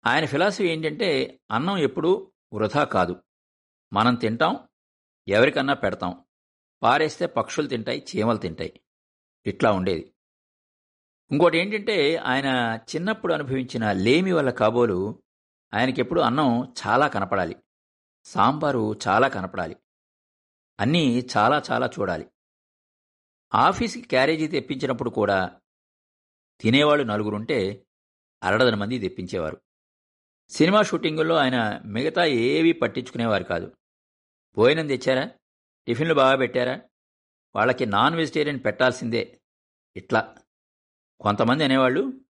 ఆయన 0.06 0.26
ఫిలాసఫీ 0.26 0.70
ఏంటంటే 0.70 1.40
అన్నం 1.52 1.78
ఎప్పుడూ 1.78 2.32
వృధా 2.54 2.84
కాదు. 2.84 3.24
మనం 3.94 4.16
తింటాం 4.16 4.60
ఎవరికన్నా 5.28 5.74
పెడతాం. 5.74 6.24
పారేస్తే 6.84 7.26
పక్షులు 7.26 7.68
తింటాయి 7.68 8.06
చీమలు 8.16 8.38
తింటాయి. 8.38 8.82
ఇట్లా 9.46 9.72
ఉండేది. 9.72 10.14
ఇంకోటి 11.32 11.58
ఏంటంటే 11.58 12.16
ఆయన 12.16 12.80
చిన్నప్పుడు 12.96 13.34
అనుభవించిన 13.34 13.92
లేమి 13.92 14.32
వల్ల 14.32 14.50
కాబోలు 14.50 15.24
ఆయనకెప్పుడు 15.74 16.22
అన్నం 16.22 16.74
చాలా 16.88 17.08
కనపడాలి. 17.08 17.56
సాంబారు 18.26 18.96
చాలా 19.08 19.28
కనపడాలి. 19.28 19.76
అన్నీ 20.80 21.28
చాలా 21.38 21.62
చాలా 21.72 21.90
చూడాలి. 22.00 22.32
ఆఫీస్కి 23.56 24.02
క్యారేజీ 24.02 24.48
తెప్పించినప్పుడు 24.48 25.10
కూడా 25.10 25.62
తినేవాళ్ళు 26.62 27.04
నలుగురుంటే 27.04 27.88
అరడదన 28.44 28.76
మంది 28.76 29.00
తెప్పించేవారు. 29.00 29.62
సినిమా 30.50 30.82
షూటింగుల్లో 30.82 31.36
ఆయన 31.36 31.82
మిగతా 31.86 32.26
ఏవీ 32.26 32.72
పట్టించుకునేవారు 32.72 33.44
కాదు. 33.44 33.78
భోజనం 34.58 34.88
తెచ్చారా? 34.88 35.32
టిఫిన్లు 35.88 36.14
బాగా 36.14 36.36
పెట్టారా? 36.36 36.82
వాళ్ళకి 37.56 37.86
నాన్ 37.86 38.16
వెజిటేరియన్ 38.16 38.60
పెట్టాల్సిందే. 38.66 39.42
ఇట్లా. 39.96 40.36
కొంతమంది 41.22 41.64
అనేవాళ్ళు 41.64 42.22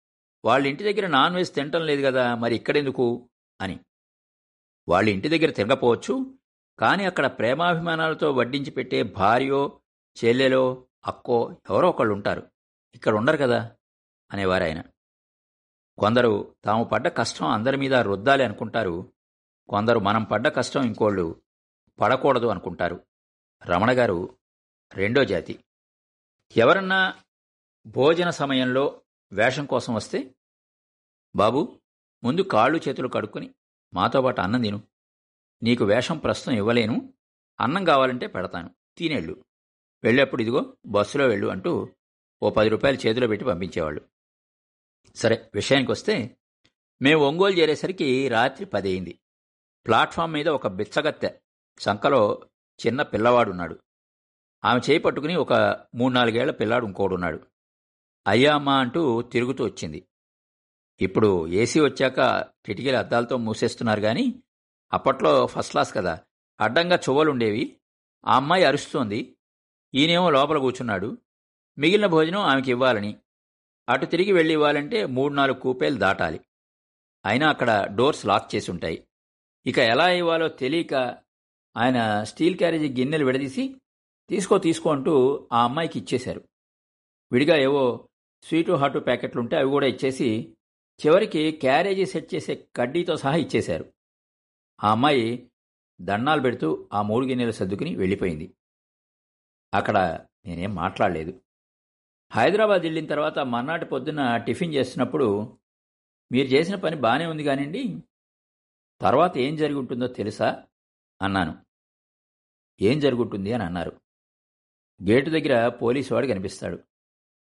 వాళ్ళ 0.46 0.68
ఇంటి 0.68 0.94
దగ్గర 0.94 1.08
నాన్ 1.08 1.36
వెజ్ 1.36 1.54
తినటం 1.54 1.82
లేదు 1.86 2.06
కదా 2.06 2.36
మరి 2.36 2.56
ఇక్కడెందుకు? 2.56 3.30
అని. 3.62 3.80
వాళ్ళ 4.90 5.10
ఇంటి 5.10 5.30
దగ్గర 5.30 5.52
తినకపోవచ్చు 5.52 6.38
కానీ 6.80 7.06
అక్కడ 7.06 7.28
ప్రేమాభిమానాలతో 7.28 8.32
వడ్డించి 8.32 8.72
పెట్టే 8.72 9.04
భార్యో 9.04 9.82
చెల్లెలో 10.26 10.88
అక్కో 11.06 11.58
ఎవరో 11.70 11.90
ఒకళ్ళు 11.90 12.14
ఉంటారు 12.14 12.52
ఇక్కడ 12.96 13.16
ఉండరు 13.16 13.38
కదా 13.38 13.76
అనేవారు 14.32 14.64
ఆయన 14.64 14.84
కొందరు 15.98 16.56
తాము 16.64 16.84
పడ్డ 16.84 17.08
కష్టం 17.08 17.48
అందరి 17.48 17.78
మీద 17.78 17.94
రుద్దాలి 17.96 18.44
అనుకుంటారు. 18.44 19.14
కొందరు 19.70 20.00
మనం 20.00 20.24
పడ్డ 20.24 20.48
కష్టం 20.48 20.84
ఇంకోళ్ళు 20.84 21.42
పడకూడదు 22.00 22.48
అనుకుంటారు. 22.48 23.06
రమణ 23.66 23.92
గారు 23.92 24.38
రెండో 24.96 25.24
జాతి. 25.24 25.66
ఎవరన్నా 26.58 27.14
భోజన 27.88 28.30
సమయంలో 28.30 29.02
వేషం 29.32 29.66
కోసం 29.66 29.96
వస్తే 29.96 30.36
బాబు 31.36 31.80
ముందు 32.24 32.42
కాళ్ళు 32.42 32.80
చేతులు 32.88 33.08
కడుక్కుని 33.08 33.54
మాతో 33.94 34.22
పాటు 34.22 34.42
అన్నం 34.42 34.62
తిను. 34.62 34.84
నీకు 35.64 35.86
వేషం 35.86 36.18
ప్రస్తుతం 36.18 36.54
ఇవ్వలేను. 36.54 37.14
అన్నం 37.60 37.86
కావాలంటే 37.86 38.28
పెడతాను. 38.28 38.76
తినేళ్ళు. 38.98 39.46
వెళ్ళేప్పుడు 40.04 40.42
ఇదిగో 40.42 40.78
బస్సులో 40.86 41.28
వెళ్ళు 41.28 41.48
అంటూ 41.48 41.90
ఓ 42.44 42.50
పది 42.50 42.70
రూపాయలు 42.70 42.98
చేతిలో 42.98 43.28
పెట్టి 43.28 43.46
పంపించేవాళ్ళు. 43.46 44.02
సరే 45.16 45.52
విషయానికి 45.54 45.92
వస్తే 45.92 46.38
మేము 47.02 47.22
ఒంగోలు 47.22 47.54
చేరేసరికి 47.54 48.28
రాత్రి 48.28 48.66
పది 48.66 48.90
అయింది. 48.90 49.20
ప్లాట్ఫామ్ 49.86 50.34
మీద 50.34 50.50
ఒక 50.50 50.68
బిచ్చగత్తె 50.68 51.40
సంకలో 51.80 52.48
చిన్న 52.88 53.02
పిల్లవాడున్నాడు. 53.02 53.80
ఆమె 54.66 54.80
చేయి 54.90 55.00
పట్టుకుని 55.00 55.36
ఒక 55.36 55.54
మూడు 55.96 56.14
నాలుగేళ్ళ 56.14 56.52
పిల్లాడు 56.52 56.86
ఇంకోడున్నాడు. 56.86 57.57
అయ్యా 58.28 58.56
అంటూ 58.56 59.22
తిరుగుతూ 59.22 59.66
వచ్చింది. 59.66 60.08
ఇప్పుడు 61.02 61.48
ఏసీ 61.48 61.80
వచ్చాక 61.80 62.42
కిటికీల 62.66 62.98
అద్దాలతో 62.98 63.38
మూసేస్తున్నారు 63.38 64.02
కానీ 64.02 64.44
అప్పట్లో 64.94 65.46
ఫస్ట్ 65.46 65.72
క్లాస్ 65.72 65.94
కదా 65.94 66.20
అడ్డంగా 66.62 66.96
చువ్వలుండేవి. 66.96 67.78
ఆ 68.26 68.36
అమ్మాయి 68.36 68.64
అరుస్తోంది 68.64 69.38
ఈయనేమో 69.94 70.30
లోపల 70.30 70.58
కూర్చున్నాడు 70.58 71.18
మిగిలిన 71.78 72.06
భోజనం 72.06 72.40
ఆమెకి 72.40 72.72
ఇవ్వాలని 72.72 73.18
అటు 73.90 74.06
తిరిగి 74.06 74.32
వెళ్ళి 74.32 74.54
ఇవ్వాలంటే 74.54 75.06
మూడు 75.06 75.34
నాలుగు 75.34 75.60
కూపేలు 75.60 75.98
దాటాలి. 75.98 76.40
అయినా 77.26 77.50
అక్కడ 77.50 77.88
డోర్స్ 77.96 78.26
లాక్ 78.26 78.56
చేసి 78.56 78.72
ఉంటాయి 78.72 79.08
ఇక 79.66 79.80
ఎలా 79.80 80.10
ఇవ్వాలో 80.10 80.48
తెలియక 80.48 80.94
ఆయన 81.78 82.24
స్టీల్ 82.24 82.58
క్యారేజీ 82.58 82.90
గిన్నెలు 82.90 83.26
విడదీసి 83.26 83.76
తీసుకో 84.30 84.58
తీసుకో 84.58 84.92
అంటూ 84.92 85.48
ఆ 85.54 85.64
అమ్మాయికి 85.64 86.00
ఇచ్చేశారు. 86.00 86.42
విడిగా 87.32 87.58
ఏవో 87.58 88.10
స్వీటు 88.44 88.72
హాటు 88.72 89.00
ప్యాకెట్లుంటే 89.00 89.58
అవి 89.58 89.70
కూడా 89.70 89.88
ఇచ్చేసి 89.88 90.58
చివరికి 91.06 91.52
క్యారేజీ 91.52 92.06
సెట్ 92.06 92.36
చేసే 92.36 92.68
కడ్డీతో 92.76 93.18
సహా 93.18 93.36
ఇచ్చేశారు. 93.36 93.94
ఆ 94.84 94.92
అమ్మాయి 94.92 95.52
దండాలు 96.02 96.42
పెడుతూ 96.42 96.90
ఆ 96.94 97.02
మూడు 97.02 97.26
గిన్నెలు 97.26 97.52
సర్దుకుని 97.52 97.96
వెళ్ళిపోయింది. 97.96 98.54
అక్కడ 99.74 100.26
నేనేం 100.46 100.76
మాట్లాడలేదు. 100.76 101.42
హైదరాబాద్ 102.32 102.82
వెళ్ళిన 102.82 103.06
తర్వాత 103.06 103.40
మర్నాటి 103.40 103.86
పొద్దున్న 103.86 104.38
టిఫిన్ 104.38 104.74
చేస్తున్నప్పుడు 104.74 105.60
మీరు 106.32 106.48
చేసిన 106.48 106.76
పని 106.76 106.96
బాగానే 106.96 107.26
ఉంది 107.26 107.44
కానివ్వండి 107.44 108.04
తర్వాత 109.02 109.38
ఏం 109.38 109.56
జరిగి 109.56 109.78
ఉంటుందో 109.78 110.08
తెలుసా? 110.08 110.68
అన్నాను. 111.22 111.66
ఏం 112.82 113.00
జరుగుంటుంది? 113.00 113.54
అని 113.54 113.64
అన్నారు. 113.64 114.02
గేటు 115.10 115.30
దగ్గర 115.30 115.68
పోలీసు 115.68 116.14
వాడు 116.14 116.28
కనిపిస్తాడు. 116.28 116.80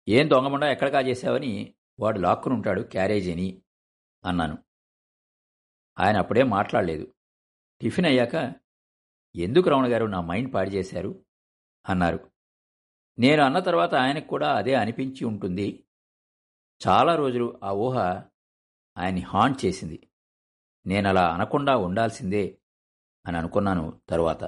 ఏం 0.10 0.30
దొంగమండా 0.30 0.72
ఎక్కడ 0.72 0.90
కాజేశావని 0.90 1.76
వాడు 2.00 2.20
లాక్కునుంటాడు 2.20 2.82
క్యారేజీని 2.82 3.62
అన్నాను. 4.26 4.58
ఆయన 6.00 6.18
అప్పుడే 6.18 6.44
మాట్లాడలేదు. 6.44 7.14
టిఫిన్ 7.82 8.06
అయ్యాక 8.06 8.54
ఎందుకు 9.36 9.70
రమణ 9.70 9.94
గారు 9.94 10.06
నా 10.06 10.22
మైండ్ 10.22 10.54
పాడు 10.54 10.70
చేశారు? 10.70 11.26
అన్నారు. 11.90 12.32
నేను 13.20 13.44
అన్న 13.44 13.60
తర్వాత 13.60 13.96
ఆయనకు 13.96 14.28
కూడా 14.28 14.58
అదే 14.58 14.74
అనిపించి 14.74 15.26
ఉంటుంది. 15.26 15.84
చాలా 16.88 17.16
రోజులు 17.16 17.60
ఆ 17.64 17.72
ఊహ 17.72 17.98
ఆయన్ని 18.98 19.22
హాంట్ 19.22 19.66
చేసింది. 19.66 20.08
నేను 20.86 21.10
అలా 21.10 21.34
అనకుండా 21.34 21.78
ఉండాల్సిందే 21.78 22.58
అని 23.26 23.38
అనుకున్నాను 23.38 24.02
తరువాత. 24.10 24.44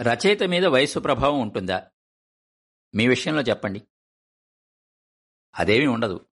రచయిత 0.00 0.42
మీద 0.42 0.66
వయస్సు 0.66 0.98
ప్రభావం 0.98 1.40
ఉంటుందా? 1.40 1.90
మీ 2.94 3.08
విషయంలో 3.08 3.42
చెప్పండి. 3.42 3.82
అదేమీ 5.58 5.86
ఉండదు. 5.86 6.26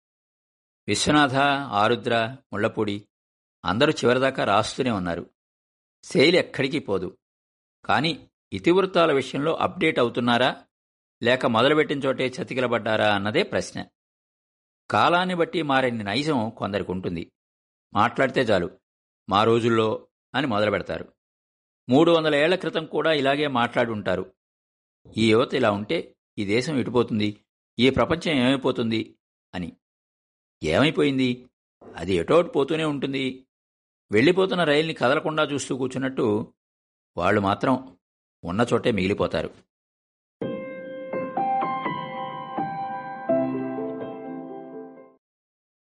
విశ్వనాథ 0.89 1.35
ఆరుద్ర 1.73 2.37
ముళ్ళపూడి 2.53 3.09
అందరూ 3.65 3.93
చివరిదాకా 3.93 4.45
రాస్తూనే 4.45 4.91
ఉన్నారు. 4.91 5.31
శైలి 6.03 6.39
ఎక్కడికి 6.39 6.79
పోదు. 6.79 7.19
కానీ 7.85 8.31
ఇతివృత్తాల 8.53 9.13
విషయంలో 9.13 9.55
అప్డేట్ 9.55 9.99
అవుతున్నారా? 9.99 10.65
లేక 11.23 11.47
మొదలుపెట్టిన 11.47 11.99
చోటే 11.99 12.27
చతికిలబడ్డారా 12.27 13.15
అన్నదే 13.15 13.43
ప్రశ్న. 13.43 13.87
కాలాన్ని 14.91 15.35
బట్టి 15.35 15.63
మారని 15.63 16.05
నైజం 16.05 16.51
కొందరికి 16.51 16.93
ఉంటుంది. 16.93 17.33
మాట్లాడితే 17.95 18.41
చాలు. 18.41 18.81
మా 19.29 19.45
రోజుల్లో 19.45 20.09
అని 20.35 20.47
మొదలు 20.47 20.71
పెడతారు 20.71 21.13
మూడు 21.91 22.11
వందల 22.11 22.35
ఏళ్ళ 22.35 22.55
క్రితం 22.55 22.87
కూడా 22.87 23.13
ఇలాగే 23.13 23.47
మాట్లాడుంటారు. 23.47 24.35
ఈ 25.17 25.31
యువత 25.31 25.55
ఇలా 25.55 25.71
ఉంటే 25.71 26.17
ఈ 26.39 26.45
దేశం 26.45 26.77
ఎటుపోతుంది 26.77 27.45
ఈ 27.79 27.91
ప్రపంచం 27.91 28.33
ఏమైపోతుంది 28.33 29.19
అని. 29.55 29.73
ఏమైపోయింది? 30.63 31.49
అది 31.97 32.15
ఎటోటి 32.15 32.49
పోతూనే 32.49 32.85
ఉంటుంది. 32.85 33.47
వెళ్ళిపోతున్న 34.13 34.65
రైల్ని 34.65 34.95
కదలకుండా 34.95 35.43
చూస్తూ 35.43 35.77
కూర్చున్నట్టు 35.77 36.55
వాళ్ళు 37.17 37.41
మాత్రం 37.41 37.99
ఉన్న 38.45 38.67
చోటే 38.73 38.93
మిగిలిపోతారు. 38.93 39.55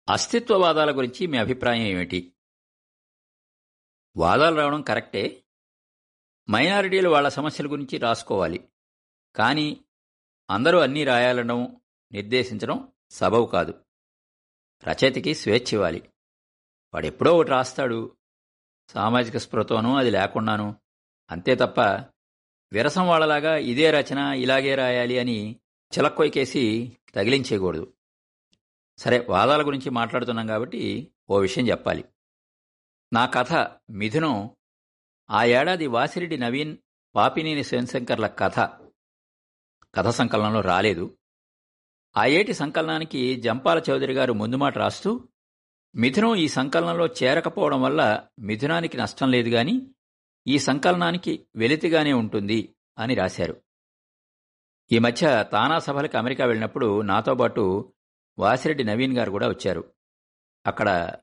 అస్తిత్వవాదాల 0.09 0.97
గురించి 0.97 1.27
మీ 1.27 1.39
అభిప్రాయం 1.39 1.83
ఏమిటి? 1.83 2.33
వాదాలు 4.17 4.57
రావడం 4.57 4.83
కరెక్టే 4.83 5.43
మైనారిటీలు 6.51 7.09
వాళ్ళ 7.09 7.29
సమస్యల 7.29 7.73
గురించి 7.73 7.99
రాసుకోవాలి. 7.99 8.69
కానీ 9.37 9.85
అందరూ 10.51 10.79
అన్నీ 10.79 11.05
రాయాలడం 11.05 11.81
నిర్దేశించడం 12.13 12.93
సబవు 13.11 13.47
కాదు. 13.47 13.75
రచయితకి 14.89 15.35
స్వేచ్ఛ 15.35 15.69
ఇవ్వాలి. 15.73 16.11
వాడెప్పుడో 16.95 17.37
ఒకటి 17.37 17.51
రాస్తాడు. 17.51 18.17
సామాజిక 18.89 19.37
స్పృహతోనూ 19.37 19.97
అది 19.97 20.11
లేకుండాను. 20.11 20.77
అంతే 21.31 21.55
తప్ప 21.55 21.81
విరసం 22.73 23.09
వాళ్ళలాగా 23.09 23.57
ఇదే 23.57 23.91
రచన 23.91 24.19
ఇలాగే 24.19 24.75
రాయాలి 24.75 25.19
అని 25.19 25.57
చిలక్కొయ్కేసి 25.99 26.93
తగిలించేయకూడదు. 27.15 27.93
సరే 28.99 29.27
వాదాల 29.29 29.67
గురించి 29.67 29.91
మాట్లాడుతున్నాం 29.91 30.47
కాబట్టి 30.47 31.13
ఓ 31.31 31.39
విషయం 31.39 31.69
చెప్పాలి. 31.69 32.05
నా 33.13 33.27
కథ 33.27 33.53
మిథునం 33.91 34.51
ఆ 35.31 35.45
ఏడాది 35.45 35.87
వాసిరెడ్డి 35.87 36.39
నవీన్ 36.39 36.77
పాపినేని 37.15 37.65
శివశంకర్ల 37.65 38.27
కథ. 38.27 38.59
కథ 39.95 40.09
సంకలనంలో 40.09 40.61
రాలేదు. 40.61 41.19
ఆ 42.17 42.27
ఏటి 42.27 42.53
సంకలనానికి 42.53 43.41
జంపాల 43.41 43.83
చౌదరి 43.91 44.13
గారు 44.13 44.33
ముందు 44.33 44.57
మాట 44.57 44.79
రాస్తూ 44.79 45.29
మిథునం 45.97 46.37
ఈ 46.37 46.49
సంకలనంలో 46.49 47.07
చేరకపోవడం 47.07 47.83
వల్ల 47.83 48.27
మిథునానికి 48.39 48.97
నష్టం 48.97 49.31
లేదు 49.31 49.49
గాని 49.49 49.95
ఈ 50.47 50.59
సంకలనానికి 50.59 51.47
వెలితిగానే 51.57 52.13
ఉంటుంది 52.13 52.77
అని 52.99 53.15
రాశారు. 53.15 53.63
ఈ 54.93 54.99
మధ్య 54.99 55.45
తానా 55.53 55.79
సభలకు 55.79 56.19
అమెరికా 56.19 56.45
వెళ్ళినప్పుడు 56.45 57.01
నాతో 57.01 57.35
పాటు 57.35 57.93
వాసిరెడ్డి 58.39 58.85
నవీన్ 58.85 59.19
గారు 59.19 59.31
కూడా 59.31 59.49
వచ్చారు. 59.49 59.93
అక్కడ 60.67 61.17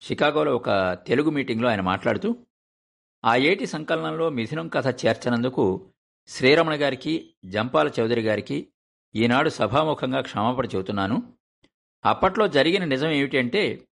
షికాగోలో 0.00 0.56
ఒక 0.56 0.98
తెలుగు 1.06 1.30
మీటింగ్లో 1.30 1.68
ఆయన 1.68 1.80
మాట్లాడుతూ 1.80 2.46
ఆ 3.24 3.36
ఏటి 3.36 3.66
సంకలనంలో 3.66 4.28
మిథునం 4.28 4.68
కథ 4.68 5.06
చేర్చనందుకు 5.06 5.92
శ్రీరమణ 6.28 6.74
గారికి 6.74 7.34
జంపాల 7.44 7.90
చౌదరి 8.00 8.22
గారికి 8.22 8.72
ఈనాడు 9.14 9.48
సభాముఖంగా 9.48 10.20
క్షమాపణ 10.20 10.64
చెబుతున్నాను. 10.64 11.36
అప్పట్లో 12.04 12.48
జరిగిన 12.48 12.84
నిజం 12.84 13.10
ఏమిటంటే 13.10 13.88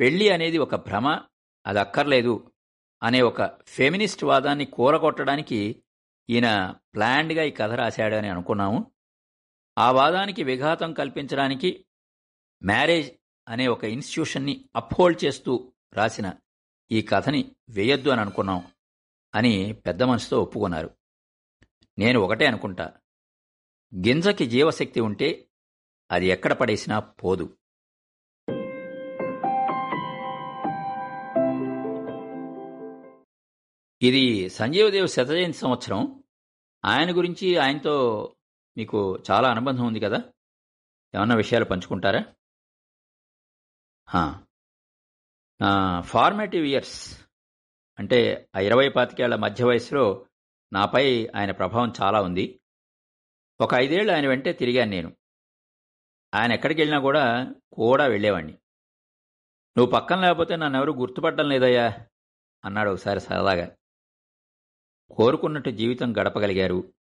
పెళ్ళి 0.00 0.28
అనేది 0.28 0.58
ఒక 0.58 0.74
భ్రమ 0.74 1.20
అది 1.66 1.80
అక్కర్లేదు 1.80 2.52
అనే 3.02 3.20
ఒక 3.20 3.60
ఫెమినిస్ట్ 3.66 4.24
వాదాన్ని 4.24 4.64
కూరగొట్టడానికి 4.64 5.82
ఈయన 6.30 6.74
ప్లాండ్గా 6.94 7.42
ఈ 7.42 7.50
కథ 7.50 7.72
రాశాడని 7.72 8.28
అనుకున్నాము. 8.28 8.92
ఆ 9.78 9.92
వాదానికి 9.92 10.42
విఘాతం 10.42 10.92
కల్పించడానికి 10.92 11.84
మ్యారేజ్ 12.64 13.12
అనే 13.48 13.66
ఒక 13.66 13.84
ఇన్స్టిట్యూషన్ని 13.84 14.64
అప్హోల్డ్ 14.76 15.24
చేస్తూ 15.24 15.72
రాసిన 15.92 16.32
ఈ 16.90 17.02
కథని 17.02 17.56
వేయొద్దు 17.68 18.10
అని 18.10 18.20
అనుకున్నాం 18.20 18.72
అని 19.34 19.72
పెద్ద 19.72 20.02
మనసుతో 20.02 20.42
ఒప్పుకున్నారు. 20.42 20.90
నేను 21.98 22.20
ఒకటే 22.20 22.46
అనుకుంటా. 22.46 22.84
గింజకి 23.94 24.46
జీవశక్తి 24.46 25.00
ఉంటే 25.00 25.48
అది 26.10 26.26
ఎక్కడ 26.26 26.52
పడేసినా 26.52 26.98
పోదు. 26.98 27.58
ఇది 34.02 34.48
సంజీవదేవ్ 34.50 35.08
శతజయంతి 35.08 35.58
సంవత్సరం. 35.58 36.24
ఆయన 36.84 37.16
గురించి 37.16 37.56
ఆయనతో 37.56 38.36
మీకు 38.76 39.22
చాలా 39.30 39.50
అనుబంధం 39.50 39.86
ఉంది 39.86 40.00
కదా? 40.00 40.32
ఏమన్నా 41.14 41.34
విషయాలు 41.34 41.64
పంచుకుంటారా? 41.64 42.34
ఫార్మేటివ్ 46.00 46.66
ఇయర్స్ 46.66 47.20
అంటే 47.98 48.48
ఆ 48.56 48.60
ఇరవై 48.60 48.88
పాతికేళ్ళ 48.88 49.34
మధ్య 49.34 49.64
వయసులో 49.64 50.26
నాపై 50.72 51.26
ఆయన 51.36 51.50
ప్రభావం 51.50 51.92
చాలా 52.02 52.22
ఉంది. 52.22 52.60
ఒక 53.60 53.74
ఐదేళ్ళు 53.74 54.12
ఆయన 54.12 54.28
వెంటే 54.28 54.52
తిరిగాను 54.52 54.90
నేను. 54.90 55.16
ఆయన 56.34 56.52
ఎక్కడికి 56.52 56.80
వెళ్ళినా 56.80 57.00
కూడా 57.00 57.54
కూడా 57.72 58.06
వెళ్ళేవాణ్ణి. 58.06 58.52
నువ్వు 59.78 59.90
పక్కన 59.90 60.20
లేకపోతే 60.20 60.56
నన్ను 60.56 60.78
ఎవరు 60.78 60.92
గుర్తుపట్టడం 60.92 61.48
లేదయ్యా 61.48 62.06
అన్నాడు 62.64 62.90
ఒకసారి 62.90 63.20
సరదాగా. 63.20 63.76
కోరుకున్నట్టు 65.10 65.70
జీవితం 65.70 66.16
గడపగలిగారు. 66.16 66.94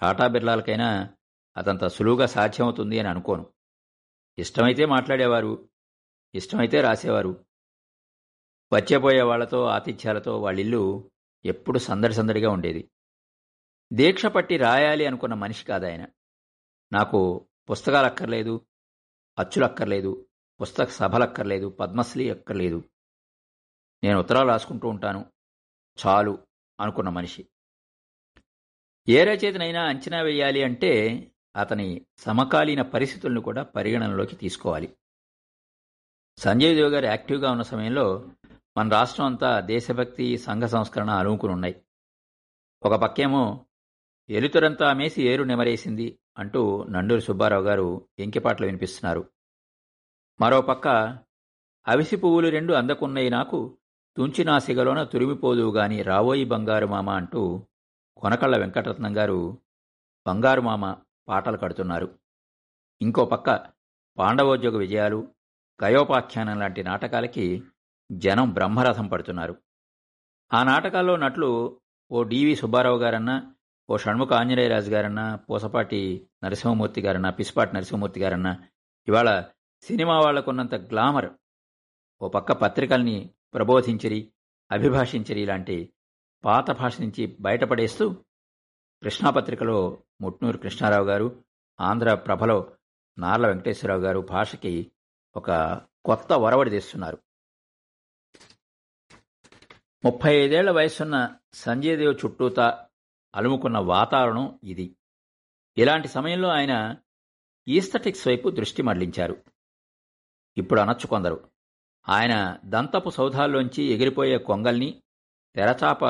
టాటా 0.00 0.26
బిర్లాలకైనా 0.26 1.16
అతంత 1.56 1.86
సులువుగా 1.86 2.26
సాధ్యమవుతుంది 2.26 2.98
అని 2.98 3.08
అనుకోను. 3.08 3.52
ఇష్టమైతే 4.38 4.86
మాట్లాడేవారు. 4.86 5.68
ఇష్టమైతే 6.34 6.80
రాసేవారు. 6.80 7.44
వచ్చేపోయే 8.72 9.22
వాళ్ళతో 9.22 9.64
ఆతిథ్యాలతో 9.64 10.40
వాళ్ళిల్లు 10.40 11.10
ఎప్పుడు 11.44 11.78
సందడి 11.78 12.14
సందడిగా 12.14 12.50
ఉండేది. 12.50 12.90
దీక్ష 13.92 14.26
పట్టి 14.26 14.56
రాయాలి 14.56 15.06
అనుకున్న 15.06 15.34
మనిషి 15.34 15.64
కాదాయన. 15.64 16.06
నాకు 16.92 17.48
పుస్తకాలు 17.70 18.06
అక్కర్లేదు 18.06 18.66
అచ్చులు 19.38 19.64
అక్కర్లేదు 19.64 20.26
పుస్తక 20.60 20.88
సభలు 20.88 21.22
అక్కర్లేదు 21.22 21.68
పద్మశ్రీ 21.68 22.30
అక్కర్లేదు. 22.30 22.84
నేను 24.04 24.20
ఉత్తరాలు 24.20 24.48
రాసుకుంటూ 24.48 24.88
ఉంటాను. 24.88 25.32
చాలు 26.06 26.38
అనుకున్న 26.80 27.08
మనిషి. 27.08 27.48
ఏ 29.08 29.24
రచయితనైనా 29.24 29.82
అంచనా 29.84 30.20
వేయాలి 30.20 30.62
అంటే 30.62 31.26
అతని 31.56 32.06
సమకాలీన 32.18 32.82
పరిస్థితులను 32.82 33.40
కూడా 33.40 33.62
పరిగణనలోకి 33.62 34.36
తీసుకోవాలి. 34.36 34.96
సంజయ్ 36.38 36.76
దేవ్ 36.76 36.92
గారు 36.92 37.06
యాక్టివ్గా 37.06 37.50
ఉన్న 37.50 37.62
సమయంలో 37.62 38.30
మన 38.76 38.88
రాష్ట్రం 38.88 39.26
అంతా 39.26 39.60
దేశభక్తి 39.60 40.36
సంఘ 40.36 40.62
సంస్కరణ 40.62 41.10
అలుముకునున్నాయి 41.10 41.82
ఒక 42.82 42.94
పక్కేమో 42.94 43.66
ఎలుతురంతా 44.30 44.92
మేసి 44.92 45.22
ఏరు 45.22 45.44
నెమరేసింది 45.44 46.18
అంటూ 46.38 46.84
నండూరి 46.84 47.20
సుబ్బారావు 47.20 47.62
గారు 47.62 48.08
ఎంకిపాట్లు 48.18 48.66
వినిపిస్తున్నారు. 48.66 49.30
మరోపక్క 50.40 51.18
అవిసి 51.88 52.16
పువ్వులు 52.16 52.48
రెండు 52.48 52.72
అందకున్నయి 52.72 53.30
నాకు 53.30 53.78
తుంచి 54.16 54.44
నాసిగలోన 54.44 55.04
తురిమిపోదువు 55.04 55.76
గాని 55.76 56.02
రావోయి 56.02 56.44
బంగారు 56.44 56.86
మామ 56.86 57.10
అంటూ 57.10 57.66
కొనకళ్ళ 58.16 58.56
వెంకటరత్నం 58.56 59.16
గారు 59.16 59.58
బంగారు 60.26 60.60
మామ 60.60 60.96
పాటలు 61.28 61.56
కడుతున్నారు. 61.56 62.18
ఇంకో 63.02 63.24
పక్క 63.24 63.66
పాండవోద్యోగ 64.18 64.76
విజయాలు 64.76 65.28
గయోపాఖ్యానం 65.84 66.58
లాంటి 66.58 66.82
నాటకాలకి 66.82 67.62
జనం 68.10 68.50
బ్రహ్మరథం 68.50 69.06
పడుతున్నారు. 69.06 69.62
ఆ 70.54 70.62
నాటకాల్లో 70.62 71.16
నటులు 71.16 71.80
ఓ 72.12 72.22
డివి 72.22 72.56
సుబ్బారావు 72.56 72.98
గారన్నా 72.98 73.54
ఓ 73.90 73.96
షణ్ముఖ 73.96 74.32
ఆంజనేయరాజు 74.32 74.90
గారన్నా 74.90 75.36
పూసపాటి 75.36 76.28
నరసింహమూర్తి 76.44 77.00
గారన్నా 77.00 77.30
పిసిపాటి 77.30 77.74
నరసింహమూర్తి 77.74 78.20
గారన్నా 78.20 78.68
ఇవాళ 79.08 79.44
సినిమా 79.82 80.20
వాళ్ళకున్నంత 80.20 80.74
గ్లామర్. 80.74 81.30
ఓ 82.22 82.28
పక్క 82.28 82.52
పత్రికల్ని 82.52 83.30
ప్రబోధించిరి 83.54 84.32
అభిభాషించిరి 84.72 85.46
లాంటి 85.46 85.92
పాత 86.44 86.70
భాష 86.70 87.00
నుంచి 87.00 87.36
బయటపడేస్తూ 87.40 88.14
కృష్ణాపత్రికలో 89.02 90.02
ముట్నూరు 90.20 90.58
కృష్ణారావు 90.58 91.04
గారు 91.04 91.44
ఆంధ్ర 91.80 92.14
ప్రభలో 92.14 92.72
నార్ల 93.18 93.46
వెంకటేశ్వరరావు 93.46 94.00
గారు 94.00 94.20
భాషకి 94.20 94.92
ఒక 95.36 95.80
కొత్త 96.04 96.32
ఒరవడి 96.32 96.70
తెస్తున్నారు. 96.70 97.18
ముప్పై 100.04 100.34
ఐదేళ్ళ 100.34 100.70
వయసున్న 100.70 101.36
సంజయ్ 101.54 101.98
దేవ్ 101.98 102.18
చుట్టూతా 102.24 102.86
అలుముకున్న 103.34 103.78
వాతావరణం 103.78 104.60
ఇది. 104.64 104.96
ఇలాంటి 105.76 106.08
సమయంలో 106.08 106.48
ఆయన 106.48 106.96
ఈస్థటిక్స్ 107.68 108.28
వైపు 108.28 108.48
దృష్టి 108.48 108.82
మళ్ళించారు. 108.82 109.44
ఇప్పుడు 110.56 110.80
అనొచ్చు 110.80 111.06
కొందరు. 111.06 111.50
ఆయన 112.08 112.58
దంతపు 112.64 113.10
సౌధాల్లోంచి 113.10 113.82
ఎగిరిపోయే 113.82 114.38
కొంగల్ని 114.38 115.02
తెరచాప 115.54 116.04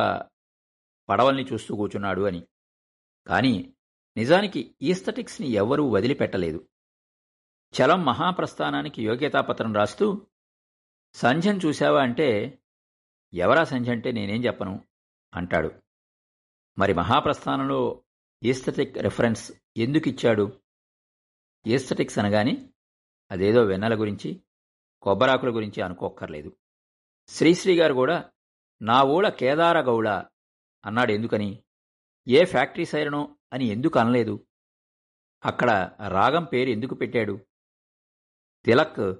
పడవల్ని 1.08 1.44
చూస్తూ 1.44 1.76
కూర్చున్నాడు 1.76 2.22
అని. 2.22 2.46
కానీ 3.26 3.74
నిజానికి 4.16 4.74
ఈస్థటిక్స్ని 4.82 5.48
ఎవరూ 5.48 5.88
వదిలిపెట్టలేదు. 5.88 6.68
చలం 7.80 8.04
మహాప్రస్థానానికి 8.04 9.04
యోగ్యతాపత్రం 9.04 9.74
రాస్తూ 9.74 10.26
సంధ్యం 11.14 11.60
చూశావా 11.66 12.02
అంటే 12.02 12.59
ఎవరా 13.34 13.64
సంధ్య 13.64 13.92
అంటే 13.92 14.12
నేనేం 14.12 14.44
చెప్పను? 14.44 14.84
అంటాడు. 15.34 15.72
మరి 16.78 16.94
మహాప్రస్థానంలో 16.94 18.02
ఈస్థటిక్ 18.44 18.98
రెఫరెన్స్ 18.98 19.52
ఎందుకు 19.76 20.08
ఇచ్చాడు? 20.08 20.60
ఈస్థటిక్స్ 21.66 22.18
అనగాని 22.18 22.70
అదేదో 23.30 23.64
వెన్నెల 23.64 24.00
గురించి 24.00 24.42
కొబ్బరాకుల 25.02 25.54
గురించి 25.54 25.82
అనుకోక్కర్లేదు. 25.82 26.56
శ్రీశ్రీ 27.28 27.78
గారు 27.78 27.94
కూడా 27.94 28.30
నా 28.82 29.02
ఊళ్ళ 29.02 29.28
కేదార 29.28 29.80
గౌడ 29.80 30.08
అన్నాడు 30.86 31.12
ఎందుకని? 31.12 31.62
ఏ 32.28 32.44
ఫ్యాక్టరీ 32.44 32.84
సైరనో 32.84 33.36
అని 33.52 33.64
ఎందుకు 33.64 33.98
అనలేదు? 33.98 34.46
అక్కడ 35.44 35.90
రాగం 36.08 36.44
పేరు 36.44 36.70
ఎందుకు 36.70 36.94
పెట్టాడు? 36.94 37.38
తిలక్ 38.64 39.14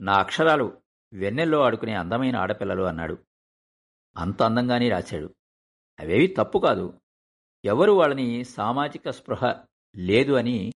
నా 0.00 0.12
అక్షరాలు 0.12 0.82
వెన్నెల్లో 1.12 1.60
ఆడుకునే 1.60 1.94
అందమైన 1.94 2.36
ఆడపిల్లలు 2.36 2.82
అన్నాడు. 2.82 3.31
అంత 4.16 4.42
అందంగానే 4.42 4.88
రాశాడు. 4.88 5.34
అవేవి 6.00 6.26
తప్పు 6.26 6.58
కాదు. 6.58 7.00
ఎవరు 7.64 7.92
వాళ్ళని 7.92 8.44
సామాజిక 8.44 9.10
స్పృహ 9.10 9.64
లేదు 9.96 10.32
అని 10.32 10.72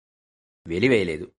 వెలివేయలేదు. 0.67 1.33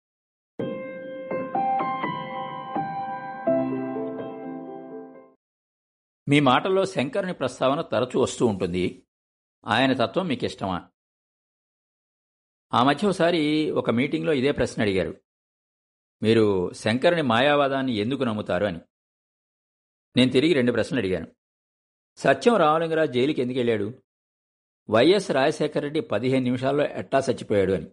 మీ 6.28 6.40
మాటల్లో 6.40 6.86
శంకరుని 6.86 7.34
ప్రస్తావన 7.34 7.80
తరచూ 7.80 8.20
వస్తూ 8.20 8.46
ఉంటుంది. 8.46 9.06
ఆయన 9.66 9.92
తత్వం 9.92 10.26
మీకు 10.26 10.44
ఇష్టమా 10.44 10.90
ఆ 12.74 12.82
మధ్య 12.82 13.08
ఒకసారి 13.08 13.70
ఒక 13.70 13.90
మీటింగ్లో 13.90 14.32
ఇదే 14.32 14.52
ప్రశ్న 14.52 14.82
అడిగారు. 14.82 15.20
మీరు 16.22 16.72
శంకరుని 16.72 17.22
మాయావాదాన్ని 17.22 17.92
ఎందుకు 17.92 18.24
నమ్ముతారు 18.24 18.64
అని. 18.64 18.80
నేను 20.16 20.30
తిరిగి 20.30 20.52
రెండు 20.52 20.72
ప్రశ్నలు 20.72 21.00
అడిగాను. 21.00 21.26
సత్యం 22.18 22.56
రామలింగరాజు 22.56 23.12
జైలుకి 23.12 23.42
ఎందుకు 23.42 23.58
వెళ్ళాడు? 23.58 24.02
వైఎస్ 24.90 25.30
రాజశేఖర 25.30 25.80
రెడ్డి 25.80 26.00
పదిహేను 26.00 26.44
నిమిషాల్లో 26.44 26.84
ఎట్టా 26.84 27.18
చచ్చిపోయాడు 27.18 27.72
అని. 27.72 27.90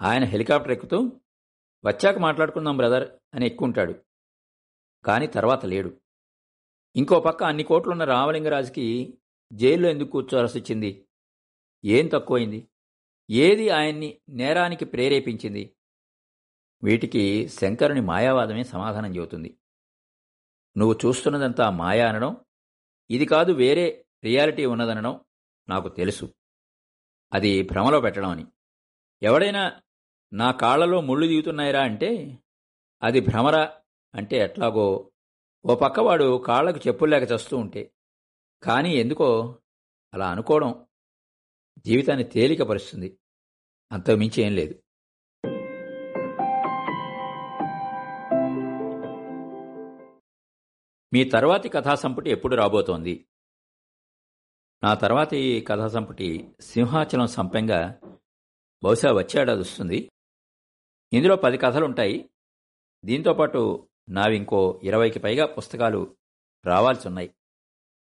ఆయన 0.00 0.24
హెలికాప్టర్ 0.24 0.72
ఎక్కుతూ 0.72 0.98
వచ్చాక 1.86 2.18
మాట్లాడుకుందాం 2.18 2.76
బ్రదర్ 2.76 3.10
అని 3.34 3.46
ఎక్కుంటాడు. 3.46 3.94
కాని 5.04 5.26
తర్వాత 5.26 5.66
లేడు. 5.66 6.00
ఇంకో 6.96 7.20
పక్క 7.20 7.44
అన్ని 7.44 7.62
కోట్లున్న 7.62 8.04
రామలింగరాజుకి 8.04 9.18
జైల్లో 9.52 9.88
ఎందుకు 9.88 10.10
కూర్చోవలసి 10.10 10.58
వచ్చింది? 10.58 11.06
ఏం 11.84 12.06
తక్కువైంది? 12.06 12.68
ఏది 13.30 13.70
ఆయన్ని 13.70 14.20
నేరానికి 14.28 14.84
ప్రేరేపించింది? 14.84 15.74
వీటికి 16.84 17.48
శంకరుని 17.48 18.00
మాయావాదమే 18.00 18.64
సమాధానం 18.64 19.16
చెబుతుంది. 19.16 19.56
నువ్వు 20.76 20.98
చూస్తున్నదంతా 21.06 21.70
మాయా 21.70 22.08
అనడం 22.08 22.36
ఇది 23.10 23.26
కాదు 23.26 23.52
వేరే 23.52 24.06
రియాలిటీ 24.24 24.66
ఉన్నదనడం 24.66 25.20
నాకు 25.68 25.88
తెలుసు. 25.88 26.34
అది 27.32 27.62
భ్రమలో 27.62 28.00
పెట్టడం 28.00 28.28
అని. 28.28 28.46
ఎవడైనా 29.22 29.82
నా 30.32 30.50
కాళ్ళలో 30.50 31.00
ముళ్ళు 31.00 31.26
దిగుతున్నాయిరా 31.26 31.82
అంటే 31.82 32.38
అది 33.02 33.20
భ్రమరా 33.20 33.80
అంటే 34.14 34.36
ఎట్లాగో 34.36 35.10
ఓ 35.66 35.74
పక్కవాడు 35.74 36.38
కాళ్ళకు 36.38 36.88
చెప్పులేక 36.88 37.30
చస్తూ 37.30 37.56
ఉంటే. 37.56 37.92
కానీ 38.62 38.96
ఎందుకో 38.96 39.58
అలా 40.14 40.30
అనుకోవడం 40.30 40.86
జీవితాన్ని 41.86 42.24
తేలికపరుస్తుంది. 42.24 43.18
అంతకుమించి 43.92 44.42
ఏం 44.42 44.54
లేదు. 44.54 44.82
మీ 51.12 51.24
తర్వాతి 51.24 51.68
కథాసంపుటి 51.68 52.30
ఎప్పుడు 52.30 52.56
రాబోతోంది? 52.56 53.26
నా 54.84 54.94
తర్వాతి 54.94 55.60
కథాసంపుటి 55.68 56.52
సింహాచలం 56.60 57.26
సంపెంగ 57.26 57.92
బహుశా 58.84 59.12
వచ్చేడాది 59.12 59.60
వస్తుంది 59.60 60.10
ఇందులో 61.12 61.36
పది 61.36 61.58
కథలుంటాయి. 61.58 62.30
దీంతోపాటు 63.04 63.88
నావింకో 64.08 64.80
ఇరవైకి 64.84 65.18
పైగా 65.18 65.46
పుస్తకాలు 65.46 66.16
రావాల్సి 66.66 67.08
ఉన్నాయి 67.08 67.34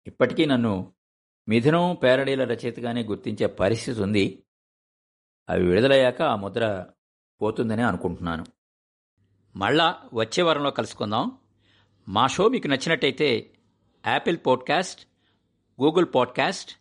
ఇప్పటికీ 0.06 0.44
నన్ను 0.44 0.94
మిథునం 1.48 1.94
పేరడీల 2.02 2.44
రచయితగానే 2.44 3.04
గుర్తించే 3.04 3.46
పరిస్థితి 3.46 4.02
ఉంది 4.02 4.44
అవి 5.48 5.66
విడుదలయ్యాక 5.66 6.22
ఆ 6.22 6.36
ముద్ర 6.36 6.86
పోతుందని 7.42 7.82
అనుకుంటున్నాను. 7.82 8.46
మళ్ళా 9.56 10.08
వచ్చే 10.14 10.42
వారంలో 10.42 10.70
కలుసుకుందాం. 10.70 11.39
మా 12.10 12.26
షో 12.26 12.48
మీకు 12.48 12.68
నచ్చినట్టయితే 12.68 13.50
యాపిల్ 14.06 14.38
పాడ్కాస్ట్ 14.46 15.06
గూగుల్ 15.82 16.06
పాడ్కాస్ట్ 16.14 16.72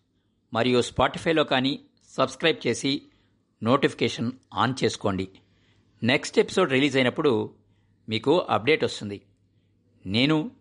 మరియు 0.53 0.81
స్పాటిఫైలో 0.81 1.43
కానీ 1.43 1.79
సబ్స్క్రైబ్ 2.03 2.67
చేసి 2.67 3.01
నోటిఫికేషన్ 3.63 4.31
ఆన్ 4.53 4.73
చేసుకోండి. 4.83 5.27
నెక్స్ట్ 6.03 6.39
ఎపిసోడ్ 6.39 6.71
రిలీజ్ 6.71 6.97
అయినప్పుడు 6.97 7.55
మీకు 8.09 8.39
అప్డేట్ 8.39 8.83
వస్తుంది. 8.83 9.21
నేను 10.05 10.51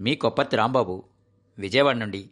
మీ 0.00 0.14
కొప్పతి 0.14 0.56
రాంబాబు 0.56 1.04
విజయవాడ 1.58 1.96
నుండి 1.96 2.30